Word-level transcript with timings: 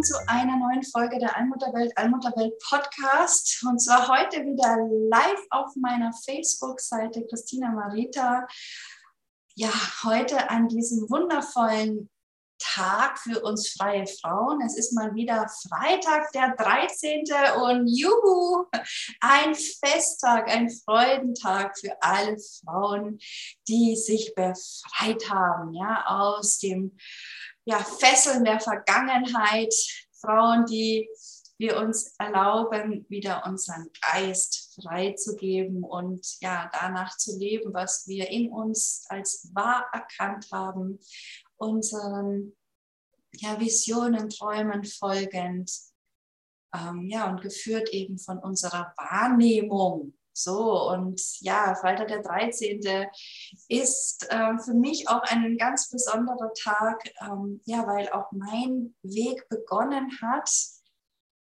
Willkommen 0.00 0.02
zu 0.02 0.28
einer 0.28 0.56
neuen 0.56 0.82
Folge 0.82 1.18
der 1.18 1.36
Allmutterwelt, 1.36 1.92
Allmutterwelt 1.96 2.54
Podcast. 2.68 3.62
Und 3.68 3.80
zwar 3.80 4.08
heute 4.08 4.44
wieder 4.44 4.78
live 5.10 5.46
auf 5.50 5.74
meiner 5.76 6.12
Facebook-Seite 6.24 7.26
Christina 7.26 7.70
Marita. 7.70 8.46
Ja, 9.56 9.70
heute 10.04 10.48
an 10.48 10.68
diesem 10.68 11.08
wundervollen 11.10 12.08
Tag 12.58 13.18
für 13.18 13.40
uns 13.40 13.68
freie 13.72 14.06
Frauen. 14.06 14.60
Es 14.64 14.76
ist 14.76 14.94
mal 14.94 15.14
wieder 15.14 15.46
Freitag, 15.68 16.30
der 16.32 16.54
13. 16.56 17.24
und 17.62 17.86
juhu, 17.86 18.66
ein 19.20 19.54
Festtag, 19.54 20.48
ein 20.48 20.70
Freudentag 20.70 21.78
für 21.78 22.00
alle 22.00 22.36
Frauen, 22.38 23.18
die 23.68 23.96
sich 23.96 24.34
befreit 24.34 25.30
haben, 25.30 25.74
ja, 25.74 26.04
aus 26.06 26.58
dem 26.58 26.96
ja, 27.70 27.78
Fesseln 27.78 28.44
der 28.44 28.58
Vergangenheit, 28.58 29.72
Frauen, 30.20 30.66
die 30.66 31.08
wir 31.56 31.76
uns 31.76 32.14
erlauben, 32.18 33.06
wieder 33.08 33.46
unseren 33.46 33.90
Geist 34.10 34.74
freizugeben 34.82 35.84
und 35.84 36.40
ja, 36.40 36.68
danach 36.72 37.16
zu 37.16 37.38
leben, 37.38 37.72
was 37.72 38.08
wir 38.08 38.28
in 38.28 38.50
uns 38.50 39.04
als 39.08 39.50
wahr 39.54 39.86
erkannt 39.92 40.48
haben, 40.50 40.98
unseren 41.56 42.56
ja, 43.34 43.60
Visionen, 43.60 44.30
Träumen 44.30 44.84
folgend, 44.84 45.70
ähm, 46.74 47.06
ja, 47.08 47.30
und 47.30 47.40
geführt 47.40 47.90
eben 47.90 48.18
von 48.18 48.38
unserer 48.38 48.92
Wahrnehmung. 48.96 50.14
So, 50.32 50.88
und 50.90 51.20
ja, 51.40 51.74
Freitag 51.74 52.08
der 52.08 52.22
13. 52.22 52.80
ist 53.68 54.26
äh, 54.30 54.58
für 54.58 54.74
mich 54.74 55.08
auch 55.08 55.22
ein 55.22 55.56
ganz 55.58 55.90
besonderer 55.90 56.52
Tag, 56.54 57.02
ähm, 57.20 57.60
ja, 57.64 57.86
weil 57.86 58.08
auch 58.10 58.30
mein 58.32 58.94
Weg 59.02 59.48
begonnen 59.48 60.10
hat 60.22 60.50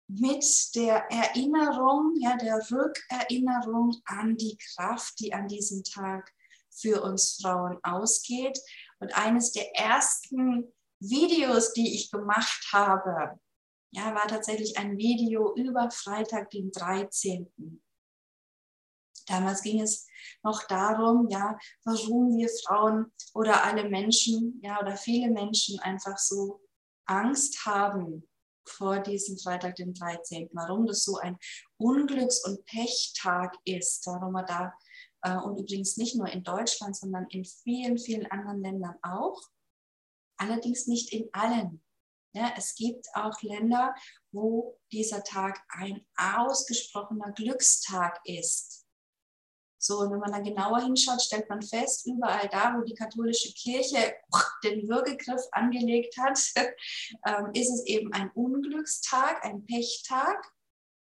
mit 0.07 0.45
der 0.75 1.11
Erinnerung, 1.11 2.15
ja, 2.19 2.37
der 2.37 2.59
Rückerinnerung 2.71 3.95
an 4.05 4.37
die 4.37 4.57
Kraft, 4.57 5.19
die 5.19 5.33
an 5.33 5.47
diesem 5.47 5.83
Tag 5.83 6.31
für 6.71 7.01
uns 7.03 7.39
Frauen 7.41 7.77
ausgeht. 7.83 8.59
Und 8.99 9.15
eines 9.17 9.51
der 9.51 9.75
ersten 9.75 10.73
Videos, 10.99 11.73
die 11.73 11.93
ich 11.93 12.09
gemacht 12.09 12.69
habe, 12.71 13.39
ja, 13.91 14.13
war 14.15 14.27
tatsächlich 14.27 14.77
ein 14.77 14.97
Video 14.97 15.53
über 15.55 15.89
Freitag, 15.91 16.49
den 16.51 16.71
13. 16.71 17.81
Damals 19.27 19.61
ging 19.61 19.81
es 19.81 20.07
noch 20.43 20.63
darum, 20.67 21.27
ja, 21.29 21.57
warum 21.83 22.37
wir 22.37 22.49
Frauen 22.65 23.11
oder 23.33 23.63
alle 23.63 23.89
Menschen, 23.89 24.59
ja, 24.63 24.79
oder 24.81 24.95
viele 24.95 25.29
Menschen 25.29 25.79
einfach 25.79 26.17
so 26.17 26.61
Angst 27.05 27.65
haben 27.65 28.27
vor 28.65 28.99
diesem 28.99 29.37
Freitag, 29.37 29.75
den 29.75 29.93
13., 29.93 30.49
warum 30.53 30.85
das 30.85 31.03
so 31.03 31.17
ein 31.17 31.37
Unglücks- 31.77 32.43
und 32.45 32.65
Pechtag 32.65 33.55
ist, 33.65 34.05
warum 34.07 34.33
man 34.33 34.45
da, 34.45 34.73
äh, 35.21 35.37
und 35.37 35.57
übrigens 35.57 35.97
nicht 35.97 36.15
nur 36.15 36.27
in 36.27 36.43
Deutschland, 36.43 36.95
sondern 36.95 37.27
in 37.29 37.45
vielen, 37.45 37.97
vielen 37.97 38.25
anderen 38.27 38.61
Ländern 38.61 38.95
auch, 39.01 39.41
allerdings 40.37 40.87
nicht 40.87 41.13
in 41.13 41.29
allen. 41.33 41.83
Ja, 42.33 42.53
es 42.55 42.75
gibt 42.75 43.07
auch 43.15 43.41
Länder, 43.41 43.95
wo 44.31 44.79
dieser 44.91 45.23
Tag 45.23 45.59
ein 45.69 46.05
ausgesprochener 46.17 47.31
Glückstag 47.31 48.19
ist. 48.25 48.86
So, 49.79 49.99
und 49.99 50.11
wenn 50.11 50.19
man 50.19 50.31
dann 50.31 50.43
genauer 50.43 50.81
hinschaut, 50.81 51.21
stellt 51.21 51.49
man 51.49 51.61
fest, 51.61 52.07
überall 52.07 52.49
da, 52.49 52.75
wo 52.75 52.83
die 52.83 52.95
katholische 52.95 53.53
Kirche 53.53 54.15
den 54.63 54.87
Würgegriff 54.87 55.41
angelegt 55.51 56.17
hat, 56.17 56.39
ähm, 57.25 57.51
ist 57.53 57.71
es 57.71 57.85
eben 57.85 58.11
ein 58.13 58.31
Unglückstag, 58.31 59.43
ein 59.45 59.65
Pechtag. 59.65 60.51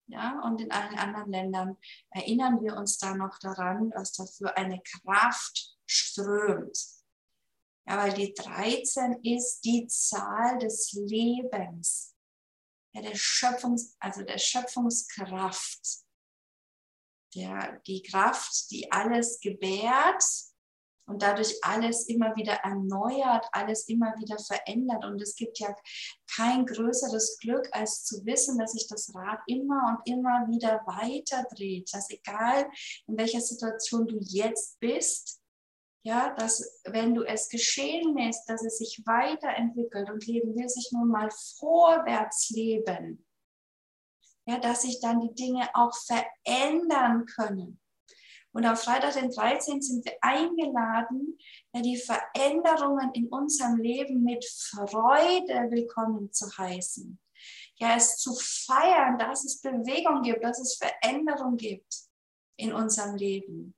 Ja, 0.09 0.41
und 0.46 0.62
in 0.62 0.72
allen 0.72 0.97
anderen 0.97 1.31
Ländern 1.31 1.78
erinnern 2.12 2.62
wir 2.62 2.78
uns 2.78 2.97
da 2.97 3.13
noch 3.13 3.38
daran, 3.40 3.91
was 3.94 4.13
da 4.13 4.25
für 4.25 4.56
eine 4.56 4.81
Kraft 4.81 5.78
strömt. 5.85 6.78
Ja, 7.85 7.97
weil 7.97 8.13
die 8.13 8.34
13 8.34 9.22
ist 9.23 9.62
die 9.66 9.85
Zahl 9.88 10.59
des 10.59 10.94
Lebens, 10.94 12.16
ja, 12.94 13.01
der 13.01 13.16
Schöpfungs, 13.16 13.97
also 14.00 14.23
der 14.23 14.38
Schöpfungskraft 14.38 16.06
der, 17.35 17.81
die 17.88 18.01
Kraft, 18.01 18.71
die 18.71 18.91
alles 18.91 19.39
gebärt 19.39 20.23
und 21.07 21.21
dadurch 21.21 21.57
alles 21.61 22.07
immer 22.07 22.35
wieder 22.35 22.53
erneuert, 22.63 23.47
alles 23.53 23.88
immer 23.88 24.13
wieder 24.17 24.38
verändert. 24.39 25.05
Und 25.05 25.21
es 25.21 25.35
gibt 25.35 25.57
ja 25.59 25.73
kein 26.35 26.66
größeres 26.66 27.37
Glück, 27.39 27.67
als 27.71 28.03
zu 28.03 28.25
wissen, 28.25 28.57
dass 28.57 28.73
sich 28.73 28.87
das 28.87 29.13
Rad 29.16 29.39
immer 29.47 29.97
und 29.97 30.13
immer 30.13 30.47
wieder 30.49 30.81
weiter 30.85 31.47
dreht. 31.55 31.93
Dass 31.93 32.09
egal 32.09 32.69
in 33.07 33.17
welcher 33.17 33.41
Situation 33.41 34.05
du 34.05 34.17
jetzt 34.19 34.79
bist, 34.79 35.39
ja, 36.03 36.33
dass 36.35 36.81
wenn 36.85 37.13
du 37.16 37.23
es 37.23 37.49
geschehen 37.49 38.16
lässt, 38.17 38.47
dass 38.49 38.63
es 38.63 38.77
sich 38.77 39.01
weiterentwickelt 39.05 40.09
und 40.09 40.25
Leben 40.25 40.55
will 40.55 40.69
sich 40.69 40.89
nun 40.91 41.09
mal 41.09 41.29
vorwärts 41.31 42.49
leben 42.49 43.26
ja, 44.47 44.58
dass 44.59 44.84
sich 44.84 45.00
dann 45.00 45.19
die 45.19 45.35
Dinge 45.35 45.69
auch 45.74 45.94
verändern 45.94 47.25
können. 47.25 47.80
Und 48.53 48.66
am 48.66 48.78
Freitag, 48.78 49.13
den 49.13 49.30
13. 49.30 49.81
sind 49.81 50.06
wir 50.06 50.18
eingeladen, 50.22 51.38
ja, 51.74 51.81
die 51.81 51.97
Veränderungen 51.97 53.12
in 53.13 53.28
unserem 53.28 53.75
Leben 53.78 54.24
mit 54.24 54.44
Freude 54.46 55.69
willkommen 55.69 56.31
zu 56.31 56.47
heißen. 56.58 57.19
Ja, 57.75 57.96
es 57.96 58.18
zu 58.18 58.34
feiern, 58.34 59.19
dass 59.19 59.44
es 59.44 59.62
Bewegung 59.62 60.24
gibt, 60.24 60.44
dass 60.44 60.59
es 60.59 60.75
Veränderung 60.78 61.58
gibt 61.58 61.94
in 62.56 62.74
unserem 62.74 63.16
Leben. 63.16 63.75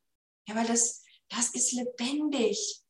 Ja, 0.48 0.56
weil 0.56 0.68
das, 0.68 1.04
das 1.30 1.50
ist 1.50 1.74
lebendig. 1.74 2.82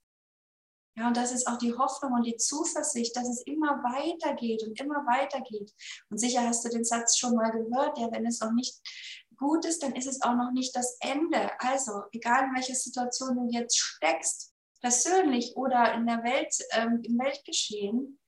Ja, 0.96 1.08
und 1.08 1.18
das 1.18 1.32
ist 1.32 1.48
auch 1.48 1.58
die 1.58 1.74
Hoffnung 1.74 2.14
und 2.14 2.26
die 2.26 2.36
Zuversicht, 2.36 3.16
dass 3.16 3.30
es 3.30 3.42
immer 3.44 3.82
weitergeht 3.84 4.64
und 4.64 4.80
immer 4.80 5.06
weitergeht. 5.06 5.74
Und 6.10 6.18
sicher 6.18 6.46
hast 6.46 6.66
du 6.66 6.70
den 6.70 6.84
Satz 6.84 7.18
schon 7.18 7.36
mal 7.36 7.52
gehört, 7.52 7.98
ja, 7.98 8.12
wenn 8.12 8.26
es 8.26 8.40
noch 8.42 8.52
nicht 8.52 8.76
gut 9.38 9.66
ist, 9.66 9.82
dann 9.82 9.96
ist 9.96 10.08
es 10.08 10.22
auch 10.22 10.36
noch 10.36 10.52
nicht 10.52 10.76
das 10.76 10.98
Ende. 11.00 11.50
Also, 11.60 12.04
egal 12.12 12.46
in 12.46 12.56
welcher 12.56 12.76
Situation 12.76 13.36
du 13.36 13.58
jetzt 13.58 13.78
steckst, 13.78 14.54
persönlich 14.82 15.56
oder 15.56 15.94
in 15.94 16.06
der 16.06 16.24
Welt, 16.24 16.54
ähm, 16.72 17.02
im 17.04 17.18
Weltgeschehen, 17.18 18.20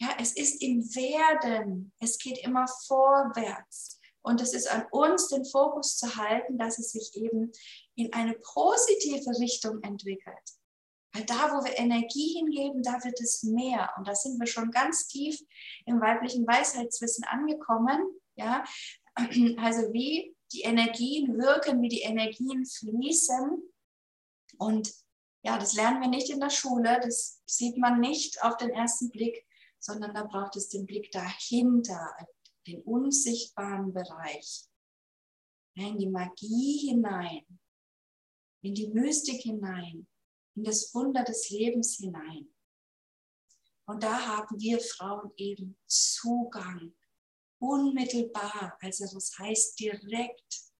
ja, 0.00 0.08
es 0.18 0.34
ist 0.34 0.62
im 0.62 0.82
Werden. 0.94 1.92
Es 2.00 2.18
geht 2.18 2.38
immer 2.38 2.66
vorwärts. 2.86 4.00
Und 4.22 4.40
es 4.40 4.52
ist 4.52 4.70
an 4.70 4.86
uns, 4.90 5.28
den 5.28 5.44
Fokus 5.44 5.96
zu 5.96 6.16
halten, 6.16 6.58
dass 6.58 6.78
es 6.78 6.92
sich 6.92 7.14
eben 7.14 7.52
in 7.94 8.12
eine 8.12 8.34
positive 8.34 9.38
Richtung 9.38 9.82
entwickelt. 9.82 10.59
Weil 11.12 11.24
da, 11.24 11.50
wo 11.52 11.64
wir 11.64 11.76
Energie 11.76 12.34
hingeben, 12.38 12.82
da 12.82 13.02
wird 13.04 13.20
es 13.20 13.42
mehr. 13.42 13.90
Und 13.96 14.06
da 14.06 14.14
sind 14.14 14.38
wir 14.38 14.46
schon 14.46 14.70
ganz 14.70 15.08
tief 15.08 15.40
im 15.86 16.00
weiblichen 16.00 16.46
Weisheitswissen 16.46 17.24
angekommen. 17.24 18.00
Ja? 18.36 18.64
Also 19.58 19.92
wie 19.92 20.36
die 20.52 20.62
Energien 20.62 21.36
wirken, 21.36 21.82
wie 21.82 21.88
die 21.88 22.02
Energien 22.02 22.64
fließen. 22.64 23.62
Und 24.56 24.92
ja, 25.42 25.58
das 25.58 25.74
lernen 25.74 26.00
wir 26.00 26.08
nicht 26.08 26.30
in 26.30 26.40
der 26.40 26.50
Schule, 26.50 27.00
das 27.02 27.42
sieht 27.46 27.78
man 27.78 28.00
nicht 28.00 28.42
auf 28.42 28.56
den 28.56 28.70
ersten 28.70 29.10
Blick, 29.10 29.46
sondern 29.78 30.14
da 30.14 30.24
braucht 30.24 30.56
es 30.56 30.68
den 30.68 30.86
Blick 30.86 31.10
dahinter, 31.12 32.14
den 32.66 32.82
unsichtbaren 32.82 33.92
Bereich, 33.92 34.64
in 35.74 35.98
die 35.98 36.10
Magie 36.10 36.88
hinein, 36.88 37.44
in 38.62 38.74
die 38.74 38.88
Mystik 38.88 39.40
hinein, 39.40 40.06
in 40.54 40.64
das 40.64 40.94
Wunder 40.94 41.24
des 41.24 41.50
Lebens 41.50 41.96
hinein. 41.96 42.52
Und 43.86 44.02
da 44.02 44.26
haben 44.26 44.60
wir 44.60 44.78
Frauen 44.80 45.32
eben 45.36 45.76
Zugang, 45.86 46.94
unmittelbar, 47.58 48.78
also 48.80 49.04
das 49.12 49.36
heißt 49.38 49.78
direkt. 49.78 50.70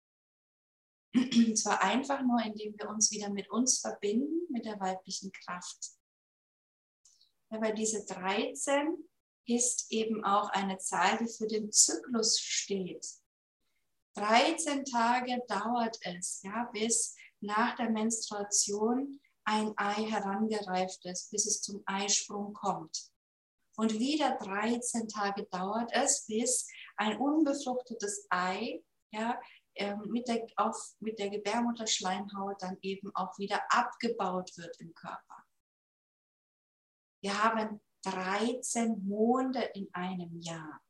Und 1.14 1.58
zwar 1.58 1.82
einfach 1.82 2.22
nur, 2.22 2.40
indem 2.44 2.78
wir 2.78 2.88
uns 2.88 3.10
wieder 3.10 3.30
mit 3.30 3.50
uns 3.50 3.80
verbinden, 3.80 4.46
mit 4.48 4.64
der 4.64 4.78
weiblichen 4.78 5.32
Kraft. 5.32 5.90
Aber 7.48 7.72
diese 7.72 8.04
13 8.06 8.96
ist 9.46 9.90
eben 9.90 10.24
auch 10.24 10.50
eine 10.50 10.78
Zahl, 10.78 11.18
die 11.18 11.26
für 11.26 11.48
den 11.48 11.72
Zyklus 11.72 12.38
steht. 12.38 13.04
13 14.14 14.84
Tage 14.84 15.42
dauert 15.48 15.98
es, 16.02 16.42
ja, 16.42 16.70
bis 16.72 17.16
nach 17.40 17.76
der 17.76 17.90
Menstruation 17.90 19.20
ein 19.50 19.72
Ei 19.76 20.04
herangereift 20.04 21.04
ist, 21.06 21.32
bis 21.32 21.44
es 21.44 21.60
zum 21.60 21.82
Eisprung 21.84 22.52
kommt. 22.52 23.10
Und 23.76 23.98
wieder 23.98 24.38
13 24.38 25.08
Tage 25.08 25.44
dauert 25.46 25.90
es, 25.92 26.24
bis 26.26 26.68
ein 26.96 27.18
unbefruchtetes 27.18 28.26
Ei 28.30 28.80
ja, 29.10 29.40
ähm, 29.74 30.02
mit, 30.08 30.28
der, 30.28 30.46
auf, 30.54 30.94
mit 31.00 31.18
der 31.18 31.30
Gebärmutterschleimhaut 31.30 32.62
dann 32.62 32.78
eben 32.82 33.10
auch 33.16 33.36
wieder 33.38 33.60
abgebaut 33.70 34.56
wird 34.56 34.78
im 34.78 34.94
Körper. 34.94 35.44
Wir 37.20 37.42
haben 37.42 37.80
13 38.04 39.04
Monde 39.04 39.62
in 39.74 39.92
einem 39.92 40.40
Jahr. 40.40 40.80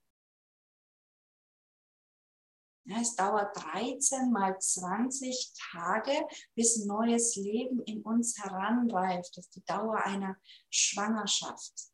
Es 2.98 3.14
dauert 3.14 3.56
13 3.56 4.32
mal 4.32 4.58
20 4.58 5.52
Tage, 5.72 6.12
bis 6.54 6.84
neues 6.84 7.36
Leben 7.36 7.82
in 7.84 8.02
uns 8.02 8.36
heranreift. 8.42 9.36
Das 9.36 9.46
ist 9.46 9.56
die 9.56 9.64
Dauer 9.64 10.04
einer 10.04 10.36
Schwangerschaft. 10.70 11.90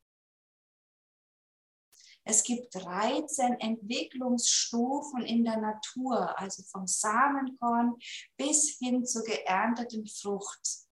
Es 2.25 2.43
gibt 2.43 2.75
13 2.75 3.61
Entwicklungsstufen 3.61 5.23
in 5.23 5.45
der 5.45 5.59
Natur, 5.59 6.37
also 6.39 6.63
vom 6.65 6.87
Samenkorn 6.87 7.95
bis 8.37 8.79
hin 8.79 9.05
zur 9.05 9.23
geernteten 9.23 10.07
Frucht. 10.09 10.87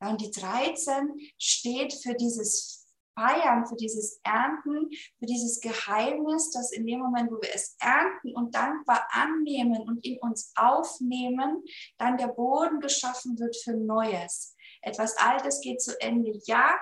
und 0.00 0.20
die 0.20 0.30
13 0.30 1.18
steht 1.38 1.94
für 1.94 2.14
dieses 2.14 2.79
Feiern, 3.14 3.66
für 3.66 3.76
dieses 3.76 4.20
Ernten, 4.24 4.90
für 5.18 5.26
dieses 5.26 5.60
Geheimnis, 5.60 6.50
dass 6.50 6.72
in 6.72 6.86
dem 6.86 7.00
Moment, 7.00 7.30
wo 7.30 7.40
wir 7.40 7.54
es 7.54 7.76
ernten 7.80 8.34
und 8.34 8.54
dankbar 8.54 9.06
annehmen 9.10 9.80
und 9.82 10.04
in 10.04 10.18
uns 10.18 10.52
aufnehmen, 10.56 11.62
dann 11.98 12.16
der 12.16 12.28
Boden 12.28 12.80
geschaffen 12.80 13.38
wird 13.38 13.56
für 13.56 13.74
Neues. 13.74 14.54
Etwas 14.82 15.16
Altes 15.18 15.60
geht 15.60 15.82
zu 15.82 16.00
Ende, 16.00 16.40
ja, 16.44 16.74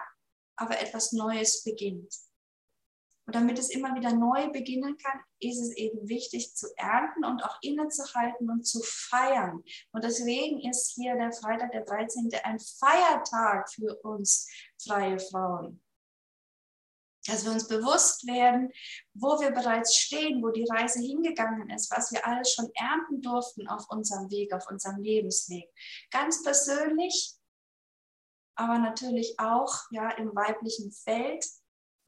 aber 0.56 0.80
etwas 0.80 1.12
Neues 1.12 1.64
beginnt. 1.64 2.12
Und 3.28 3.34
damit 3.34 3.58
es 3.58 3.68
immer 3.68 3.94
wieder 3.94 4.14
neu 4.14 4.48
beginnen 4.50 4.96
kann, 4.96 5.20
ist 5.38 5.60
es 5.60 5.76
eben 5.76 6.08
wichtig 6.08 6.56
zu 6.56 6.66
ernten 6.78 7.26
und 7.26 7.44
auch 7.44 7.58
innezuhalten 7.60 8.48
und 8.48 8.66
zu 8.66 8.80
feiern. 8.82 9.62
Und 9.92 10.02
deswegen 10.02 10.66
ist 10.66 10.94
hier 10.94 11.14
der 11.14 11.30
Freitag, 11.32 11.72
der 11.72 11.84
13. 11.84 12.30
ein 12.42 12.58
Feiertag 12.58 13.70
für 13.70 13.96
uns 14.02 14.48
freie 14.82 15.18
Frauen. 15.18 15.82
Dass 17.28 17.44
wir 17.44 17.52
uns 17.52 17.68
bewusst 17.68 18.26
werden, 18.26 18.72
wo 19.14 19.38
wir 19.40 19.50
bereits 19.50 19.94
stehen, 19.94 20.42
wo 20.42 20.50
die 20.50 20.66
Reise 20.68 21.00
hingegangen 21.00 21.70
ist, 21.70 21.90
was 21.90 22.10
wir 22.10 22.26
alles 22.26 22.52
schon 22.52 22.70
ernten 22.74 23.22
durften 23.22 23.68
auf 23.68 23.88
unserem 23.90 24.30
Weg, 24.30 24.52
auf 24.52 24.66
unserem 24.68 25.00
Lebensweg. 25.00 25.70
Ganz 26.10 26.42
persönlich, 26.42 27.34
aber 28.56 28.78
natürlich 28.78 29.38
auch 29.38 29.72
ja, 29.90 30.10
im 30.12 30.34
weiblichen 30.34 30.90
Feld 30.90 31.44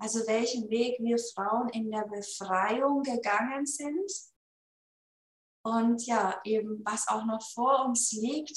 also 0.00 0.26
welchen 0.26 0.70
Weg 0.70 0.98
wir 0.98 1.18
Frauen 1.18 1.68
in 1.68 1.90
der 1.90 2.06
Befreiung 2.06 3.02
gegangen 3.02 3.66
sind 3.66 4.10
und 5.62 6.06
ja, 6.06 6.40
eben 6.44 6.82
was 6.86 7.06
auch 7.06 7.26
noch 7.26 7.42
vor 7.52 7.84
uns 7.84 8.10
liegt 8.12 8.56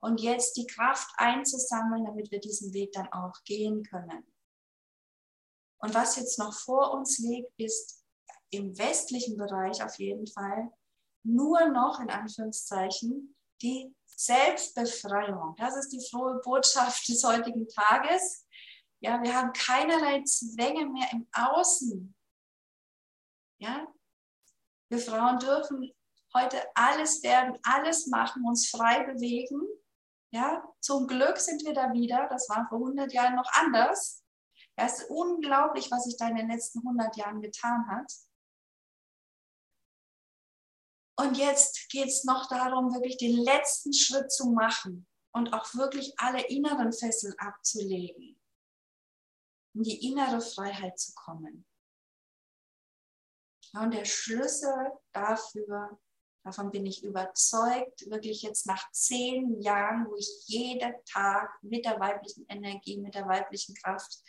und 0.00 0.22
jetzt 0.22 0.56
die 0.56 0.66
Kraft 0.66 1.12
einzusammeln, 1.18 2.06
damit 2.06 2.30
wir 2.30 2.40
diesen 2.40 2.72
Weg 2.72 2.92
dann 2.92 3.12
auch 3.12 3.34
gehen 3.44 3.82
können. 3.82 4.31
Und 5.82 5.94
was 5.94 6.16
jetzt 6.16 6.38
noch 6.38 6.54
vor 6.54 6.92
uns 6.94 7.18
liegt, 7.18 7.50
ist 7.58 8.04
im 8.50 8.76
westlichen 8.78 9.36
Bereich 9.36 9.82
auf 9.82 9.98
jeden 9.98 10.26
Fall 10.26 10.70
nur 11.24 11.66
noch 11.66 12.00
in 12.00 12.10
Anführungszeichen 12.10 13.36
die 13.60 13.94
Selbstbefreiung. 14.06 15.56
Das 15.56 15.76
ist 15.76 15.90
die 15.90 16.04
frohe 16.08 16.40
Botschaft 16.44 17.08
des 17.08 17.24
heutigen 17.24 17.68
Tages. 17.68 18.46
Ja, 19.00 19.20
wir 19.22 19.34
haben 19.36 19.52
keinerlei 19.52 20.22
Zwänge 20.22 20.86
mehr 20.86 21.08
im 21.12 21.26
Außen. 21.32 22.14
Ja, 23.60 23.86
wir 24.90 24.98
Frauen 24.98 25.38
dürfen 25.38 25.92
heute 26.34 26.62
alles 26.74 27.22
werden, 27.22 27.58
alles 27.62 28.06
machen, 28.06 28.46
uns 28.46 28.68
frei 28.68 29.04
bewegen. 29.04 29.60
Ja, 30.32 30.62
zum 30.80 31.06
Glück 31.06 31.38
sind 31.38 31.64
wir 31.64 31.74
da 31.74 31.92
wieder. 31.92 32.28
Das 32.28 32.48
war 32.48 32.66
vor 32.68 32.78
100 32.78 33.12
Jahren 33.12 33.34
noch 33.34 33.50
anders. 33.54 34.22
Ja, 34.78 34.86
es 34.86 35.00
ist 35.00 35.10
unglaublich, 35.10 35.90
was 35.90 36.04
sich 36.04 36.16
da 36.16 36.28
in 36.28 36.36
den 36.36 36.50
letzten 36.50 36.80
100 36.80 37.16
Jahren 37.16 37.42
getan 37.42 37.86
hat. 37.88 38.12
Und 41.18 41.36
jetzt 41.36 41.88
geht 41.90 42.08
es 42.08 42.24
noch 42.24 42.48
darum, 42.48 42.94
wirklich 42.94 43.18
den 43.18 43.36
letzten 43.36 43.92
Schritt 43.92 44.32
zu 44.32 44.50
machen 44.50 45.06
und 45.32 45.52
auch 45.52 45.74
wirklich 45.74 46.14
alle 46.18 46.42
inneren 46.48 46.92
Fesseln 46.92 47.34
abzulegen 47.38 48.38
in 49.74 49.82
die 49.82 50.06
innere 50.06 50.40
Freiheit 50.40 50.98
zu 50.98 51.12
kommen. 51.14 51.66
und 53.74 53.94
der 53.94 54.04
Schlüssel 54.04 54.92
dafür, 55.12 55.98
davon 56.44 56.70
bin 56.70 56.84
ich 56.84 57.02
überzeugt, 57.02 58.10
wirklich 58.10 58.42
jetzt 58.42 58.66
nach 58.66 58.90
zehn 58.92 59.62
Jahren, 59.62 60.06
wo 60.06 60.16
ich 60.16 60.28
jeden 60.46 60.92
Tag 61.06 61.50
mit 61.62 61.86
der 61.86 61.98
weiblichen 61.98 62.44
Energie, 62.48 62.98
mit 62.98 63.14
der 63.14 63.26
weiblichen 63.26 63.74
Kraft 63.76 64.22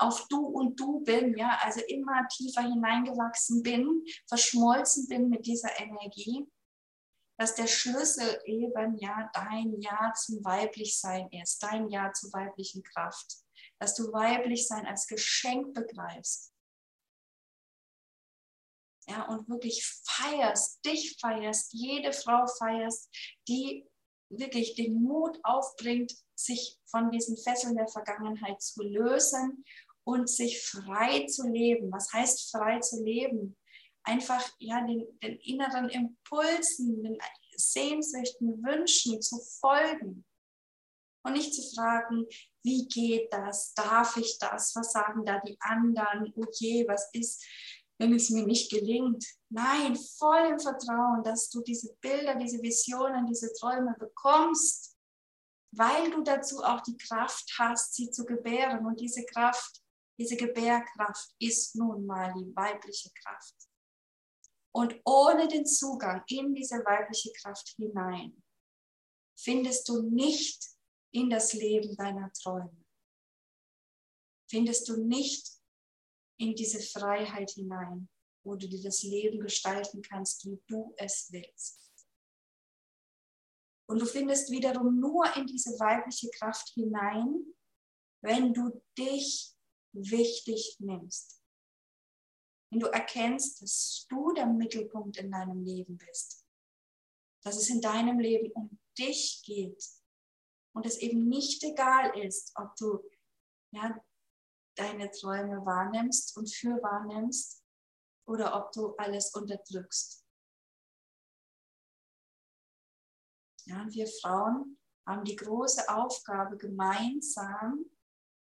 auf 0.00 0.26
Du 0.28 0.46
und 0.46 0.78
Du 0.78 1.00
bin, 1.00 1.36
ja, 1.36 1.58
also 1.62 1.80
immer 1.88 2.26
tiefer 2.28 2.62
hineingewachsen 2.62 3.62
bin, 3.62 4.04
verschmolzen 4.28 5.08
bin 5.08 5.28
mit 5.28 5.46
dieser 5.46 5.80
Energie, 5.80 6.46
dass 7.38 7.54
der 7.54 7.66
Schlüssel 7.66 8.40
eben 8.44 8.96
ja 8.98 9.30
dein 9.32 9.80
Ja 9.80 10.12
zum 10.14 10.44
Weiblichsein 10.44 11.28
ist, 11.30 11.62
dein 11.62 11.88
Ja 11.88 12.12
zur 12.12 12.32
weiblichen 12.32 12.82
Kraft 12.82 13.44
dass 13.78 13.94
du 13.94 14.12
weiblich 14.12 14.66
sein 14.66 14.86
als 14.86 15.06
Geschenk 15.06 15.74
begreifst. 15.74 16.52
Ja, 19.06 19.24
und 19.28 19.48
wirklich 19.48 19.84
feierst, 20.04 20.82
dich 20.84 21.18
feierst, 21.20 21.74
jede 21.74 22.12
Frau 22.12 22.46
feierst, 22.58 23.14
die 23.46 23.86
wirklich 24.38 24.74
den 24.74 25.02
Mut 25.02 25.38
aufbringt, 25.42 26.12
sich 26.34 26.78
von 26.86 27.10
diesen 27.10 27.36
Fesseln 27.36 27.76
der 27.76 27.88
Vergangenheit 27.88 28.60
zu 28.60 28.82
lösen 28.82 29.64
und 30.04 30.28
sich 30.28 30.62
frei 30.62 31.26
zu 31.26 31.48
leben. 31.48 31.90
Was 31.92 32.12
heißt 32.12 32.50
frei 32.50 32.80
zu 32.80 33.02
leben? 33.02 33.56
Einfach 34.02 34.46
ja, 34.58 34.86
den, 34.86 35.06
den 35.22 35.38
inneren 35.38 35.88
Impulsen, 35.88 37.02
den 37.02 37.18
Sehnsüchten, 37.56 38.62
Wünschen 38.62 39.22
zu 39.22 39.38
folgen 39.60 40.24
und 41.24 41.32
nicht 41.32 41.54
zu 41.54 41.62
fragen, 41.74 42.26
wie 42.62 42.86
geht 42.86 43.32
das, 43.32 43.74
darf 43.74 44.16
ich 44.16 44.38
das, 44.38 44.74
was 44.74 44.92
sagen 44.92 45.24
da 45.24 45.40
die 45.40 45.56
anderen, 45.60 46.32
oh 46.36 46.46
je, 46.52 46.86
was 46.86 47.10
ist, 47.12 47.44
wenn 47.98 48.12
es 48.14 48.30
mir 48.30 48.44
nicht 48.44 48.70
gelingt. 48.70 49.24
Nein, 49.50 49.96
voll 49.96 50.50
im 50.50 50.58
Vertrauen, 50.58 51.22
dass 51.22 51.48
du 51.50 51.62
diese 51.62 51.94
Bilder, 52.00 52.34
diese 52.34 52.60
Visionen, 52.60 53.26
diese 53.26 53.52
Träume 53.52 53.94
bekommst, 53.98 54.96
weil 55.72 56.10
du 56.10 56.22
dazu 56.22 56.62
auch 56.62 56.80
die 56.82 56.96
Kraft 56.96 57.54
hast, 57.58 57.94
sie 57.94 58.10
zu 58.10 58.24
gebären. 58.24 58.84
Und 58.84 59.00
diese 59.00 59.24
Kraft, 59.24 59.82
diese 60.18 60.36
Gebärkraft 60.36 61.34
ist 61.38 61.76
nun 61.76 62.06
mal 62.06 62.32
die 62.34 62.54
weibliche 62.54 63.10
Kraft. 63.22 63.54
Und 64.72 65.00
ohne 65.04 65.46
den 65.46 65.66
Zugang 65.66 66.24
in 66.28 66.52
diese 66.54 66.84
weibliche 66.84 67.32
Kraft 67.32 67.74
hinein 67.76 68.42
findest 69.36 69.88
du 69.88 70.02
nicht 70.02 70.64
in 71.12 71.30
das 71.30 71.52
Leben 71.52 71.96
deiner 71.96 72.32
Träume. 72.32 72.84
Findest 74.50 74.88
du 74.88 74.96
nicht 75.04 75.48
in 76.38 76.54
diese 76.54 76.80
Freiheit 76.80 77.50
hinein, 77.50 78.08
wo 78.44 78.56
du 78.56 78.68
dir 78.68 78.82
das 78.82 79.02
Leben 79.02 79.40
gestalten 79.40 80.02
kannst, 80.02 80.44
wie 80.44 80.60
du 80.66 80.94
es 80.96 81.28
willst. 81.30 81.92
Und 83.86 84.00
du 84.00 84.06
findest 84.06 84.50
wiederum 84.50 84.98
nur 84.98 85.24
in 85.36 85.46
diese 85.46 85.78
weibliche 85.78 86.30
Kraft 86.30 86.70
hinein, 86.70 87.54
wenn 88.22 88.54
du 88.54 88.82
dich 88.96 89.54
wichtig 89.92 90.76
nimmst. 90.78 91.42
Wenn 92.70 92.80
du 92.80 92.86
erkennst, 92.86 93.62
dass 93.62 94.06
du 94.08 94.32
der 94.32 94.46
Mittelpunkt 94.46 95.18
in 95.18 95.30
deinem 95.30 95.62
Leben 95.62 95.98
bist. 95.98 96.46
Dass 97.42 97.56
es 97.56 97.68
in 97.68 97.80
deinem 97.80 98.18
Leben 98.18 98.50
um 98.52 98.78
dich 98.98 99.42
geht 99.44 99.84
und 100.74 100.86
es 100.86 100.98
eben 100.98 101.28
nicht 101.28 101.62
egal 101.62 102.18
ist, 102.18 102.52
ob 102.56 102.74
du 102.76 102.98
ja, 103.72 104.02
deine 104.76 105.10
Träume 105.10 105.64
wahrnimmst 105.64 106.36
und 106.36 106.52
für 106.52 106.82
wahrnimmst 106.82 107.62
oder 108.26 108.56
ob 108.56 108.72
du 108.72 108.94
alles 108.96 109.34
unterdrückst. 109.34 110.24
Ja, 113.66 113.80
und 113.82 113.94
wir 113.94 114.06
Frauen 114.06 114.78
haben 115.06 115.24
die 115.24 115.36
große 115.36 115.88
Aufgabe, 115.88 116.56
gemeinsam 116.56 117.84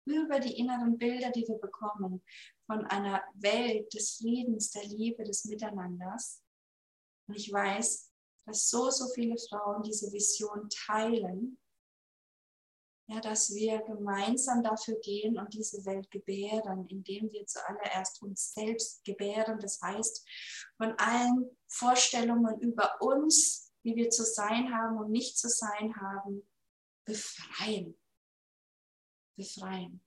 über 0.05 0.39
die 0.39 0.57
inneren 0.57 0.97
Bilder, 0.97 1.31
die 1.31 1.47
wir 1.47 1.57
bekommen, 1.57 2.23
von 2.65 2.85
einer 2.87 3.23
Welt 3.35 3.93
des 3.93 4.17
Friedens, 4.17 4.71
der 4.71 4.83
Liebe, 4.85 5.23
des 5.23 5.45
Miteinanders. 5.45 6.41
Und 7.27 7.35
ich 7.35 7.51
weiß, 7.51 8.11
dass 8.45 8.69
so, 8.69 8.89
so 8.89 9.07
viele 9.13 9.37
Frauen 9.37 9.83
diese 9.83 10.11
Vision 10.11 10.67
teilen, 10.69 11.57
ja, 13.07 13.19
dass 13.19 13.53
wir 13.53 13.81
gemeinsam 13.81 14.63
dafür 14.63 14.99
gehen 15.01 15.37
und 15.37 15.53
diese 15.53 15.85
Welt 15.85 16.09
gebären, 16.09 16.87
indem 16.87 17.31
wir 17.31 17.45
zuallererst 17.45 18.21
uns 18.21 18.53
selbst 18.53 19.03
gebären. 19.03 19.59
Das 19.59 19.81
heißt, 19.81 20.25
von 20.77 20.93
allen 20.97 21.57
Vorstellungen 21.67 22.59
über 22.59 23.01
uns, 23.01 23.71
wie 23.83 23.95
wir 23.95 24.09
zu 24.09 24.23
sein 24.23 24.73
haben 24.73 24.97
und 24.97 25.11
nicht 25.11 25.37
zu 25.37 25.49
sein 25.49 25.95
haben, 25.97 26.47
befreien. 27.05 27.99
Befreien. 29.35 30.01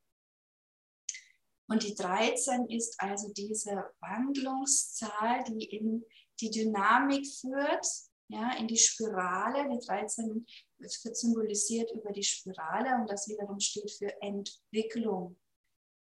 Und 1.69 1.83
die 1.83 1.95
13 1.95 2.69
ist 2.71 3.01
also 3.01 3.33
diese 3.33 3.93
Wandlungszahl, 4.01 5.45
die 5.45 5.65
in 5.65 6.05
die 6.41 6.51
Dynamik 6.51 7.27
führt, 7.27 7.87
ja, 8.29 8.53
in 8.57 8.69
die 8.69 8.79
Spirale. 8.79 9.69
Die 9.69 9.85
13 9.85 10.47
wird 10.79 11.17
symbolisiert 11.17 11.91
über 11.93 12.13
die 12.13 12.23
Spirale 12.23 12.95
und 13.01 13.11
das 13.11 13.29
wiederum 13.29 13.61
steht 13.61 13.91
für 13.91 14.11
Entwicklung. 14.21 15.39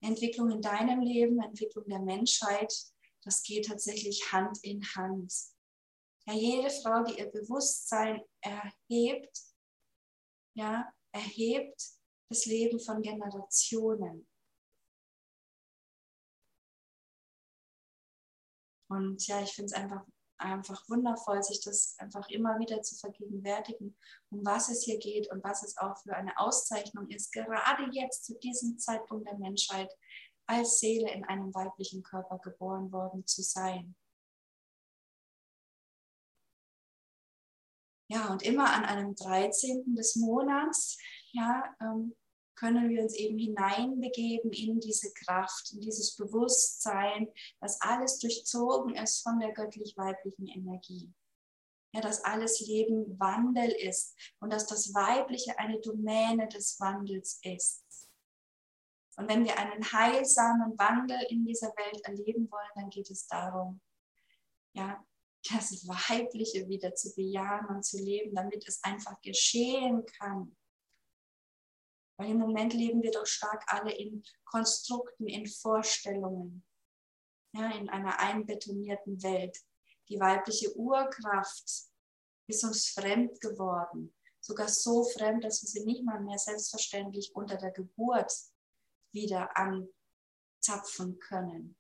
Entwicklung 0.01 0.51
in 0.51 0.63
deinem 0.63 1.01
Leben, 1.01 1.41
Entwicklung 1.41 1.85
der 1.89 2.01
Menschheit, 2.01 2.73
das 3.23 3.43
geht 3.43 3.67
tatsächlich 3.67 4.33
Hand 4.33 4.59
in 4.63 4.83
Hand. 4.95 5.33
Ja, 6.27 6.35
jede 6.35 6.71
Frau, 6.71 7.03
die 7.05 7.19
ihr 7.19 7.31
Bewusstsein 7.31 8.23
erhebt, 8.41 9.41
ja, 10.55 10.93
erhebt 11.13 11.83
das 12.29 12.47
Leben 12.47 12.79
von 12.79 13.03
Generationen. 13.03 14.29
Und 18.91 19.27
ja, 19.27 19.43
ich 19.43 19.53
finde 19.53 19.67
es 19.67 19.73
einfach, 19.73 20.07
einfach 20.39 20.89
wundervoll, 20.89 21.43
sich 21.43 21.61
das 21.61 21.97
einfach 21.99 22.29
immer 22.29 22.59
wieder 22.59 22.83
zu 22.83 22.97
vergegenwärtigen, 22.97 23.97
um 24.31 24.45
was 24.45 24.69
es 24.69 24.85
hier 24.85 24.99
geht 24.99 25.31
und 25.31 25.43
was 25.45 25.63
es 25.63 25.77
auch 25.77 25.97
für 25.99 26.15
eine 26.15 26.39
Auszeichnung 26.39 27.09
ist, 27.09 27.33
gerade 27.33 27.89
jetzt 27.93 28.25
zu 28.25 28.39
diesem 28.39 28.79
Zeitpunkt 28.79 29.29
der 29.29 29.39
Menschheit 29.39 29.91
als 30.47 30.79
Seele 30.79 31.11
in 31.13 31.25
einem 31.25 31.55
weiblichen 31.55 32.03
Körper 32.03 32.39
geboren 32.39 32.91
worden 32.91 33.27
zu 33.27 33.43
sein. 33.43 33.95
Ja, 38.11 38.33
und 38.33 38.43
immer 38.43 38.73
an 38.73 38.87
einem 38.87 39.15
13. 39.15 39.95
des 39.95 40.17
Monats, 40.17 40.97
ja, 41.33 41.63
ähm, 41.81 42.17
können 42.59 42.89
wir 42.91 43.03
uns 43.03 43.15
eben 43.15 43.39
hineinbegeben 43.39 44.51
in 44.53 44.81
diese 44.81 45.13
Kraft, 45.13 45.73
in 45.73 45.81
dieses 45.81 46.17
Bewusstsein, 46.17 47.29
dass 47.61 47.81
alles 47.81 48.19
durchzogen 48.19 48.95
ist 48.97 49.23
von 49.23 49.39
der 49.39 49.53
göttlich-weiblichen 49.53 50.47
Energie. 50.49 51.13
Ja, 51.95 52.01
dass 52.03 52.23
alles 52.23 52.61
Leben 52.61 53.19
Wandel 53.19 53.71
ist 53.71 54.15
und 54.41 54.53
dass 54.53 54.67
das 54.67 54.93
Weibliche 54.93 55.59
eine 55.59 55.81
Domäne 55.81 56.47
des 56.49 56.79
Wandels 56.81 57.41
ist. 57.43 58.11
Und 59.17 59.29
wenn 59.29 59.45
wir 59.45 59.59
einen 59.59 59.83
heilsamen 59.91 60.79
Wandel 60.79 61.19
in 61.31 61.45
dieser 61.45 61.69
Welt 61.69 62.05
erleben 62.05 62.51
wollen, 62.51 62.71
dann 62.75 62.91
geht 62.91 63.11
es 63.11 63.27
darum, 63.27 63.81
ja, 64.75 65.03
das 65.51 65.89
Weibliche 65.89 66.69
wieder 66.69 66.95
zu 66.95 67.15
bejahen 67.15 67.67
und 67.69 67.85
zu 67.85 67.97
leben, 67.99 68.35
damit 68.35 68.69
es 68.69 68.83
einfach 68.85 69.21
geschehen 69.23 70.05
kann. 70.19 70.57
Weil 72.19 72.31
im 72.31 72.39
Moment 72.39 72.75
leben 72.75 73.03
wir 73.03 73.13
doch 73.13 73.27
stark 73.27 73.65
alle 73.69 73.93
in 73.93 74.25
Konstrukten, 74.45 75.29
in 75.29 75.47
Vorstellungen, 75.47 76.65
ja, 77.55 77.71
in 77.71 77.89
einer 77.89 78.19
einbetonierten 78.19 79.23
Welt. 79.23 79.57
Die 80.09 80.19
weibliche 80.19 80.77
Urkraft 80.77 81.91
ist 82.49 82.65
uns 82.65 82.89
fremd 82.89 83.41
geworden, 83.41 84.15
sogar 84.41 84.69
so 84.69 85.05
fremd, 85.05 85.45
dass 85.45 85.63
wir 85.63 85.69
sie 85.69 85.85
nicht 85.85 86.05
mal 86.05 86.21
mehr 86.21 86.39
selbstverständlich 86.39 87.35
unter 87.35 87.57
der 87.57 87.71
Geburt 87.71 88.33
wieder 89.13 89.51
anzapfen 89.57 91.19
können. 91.21 91.77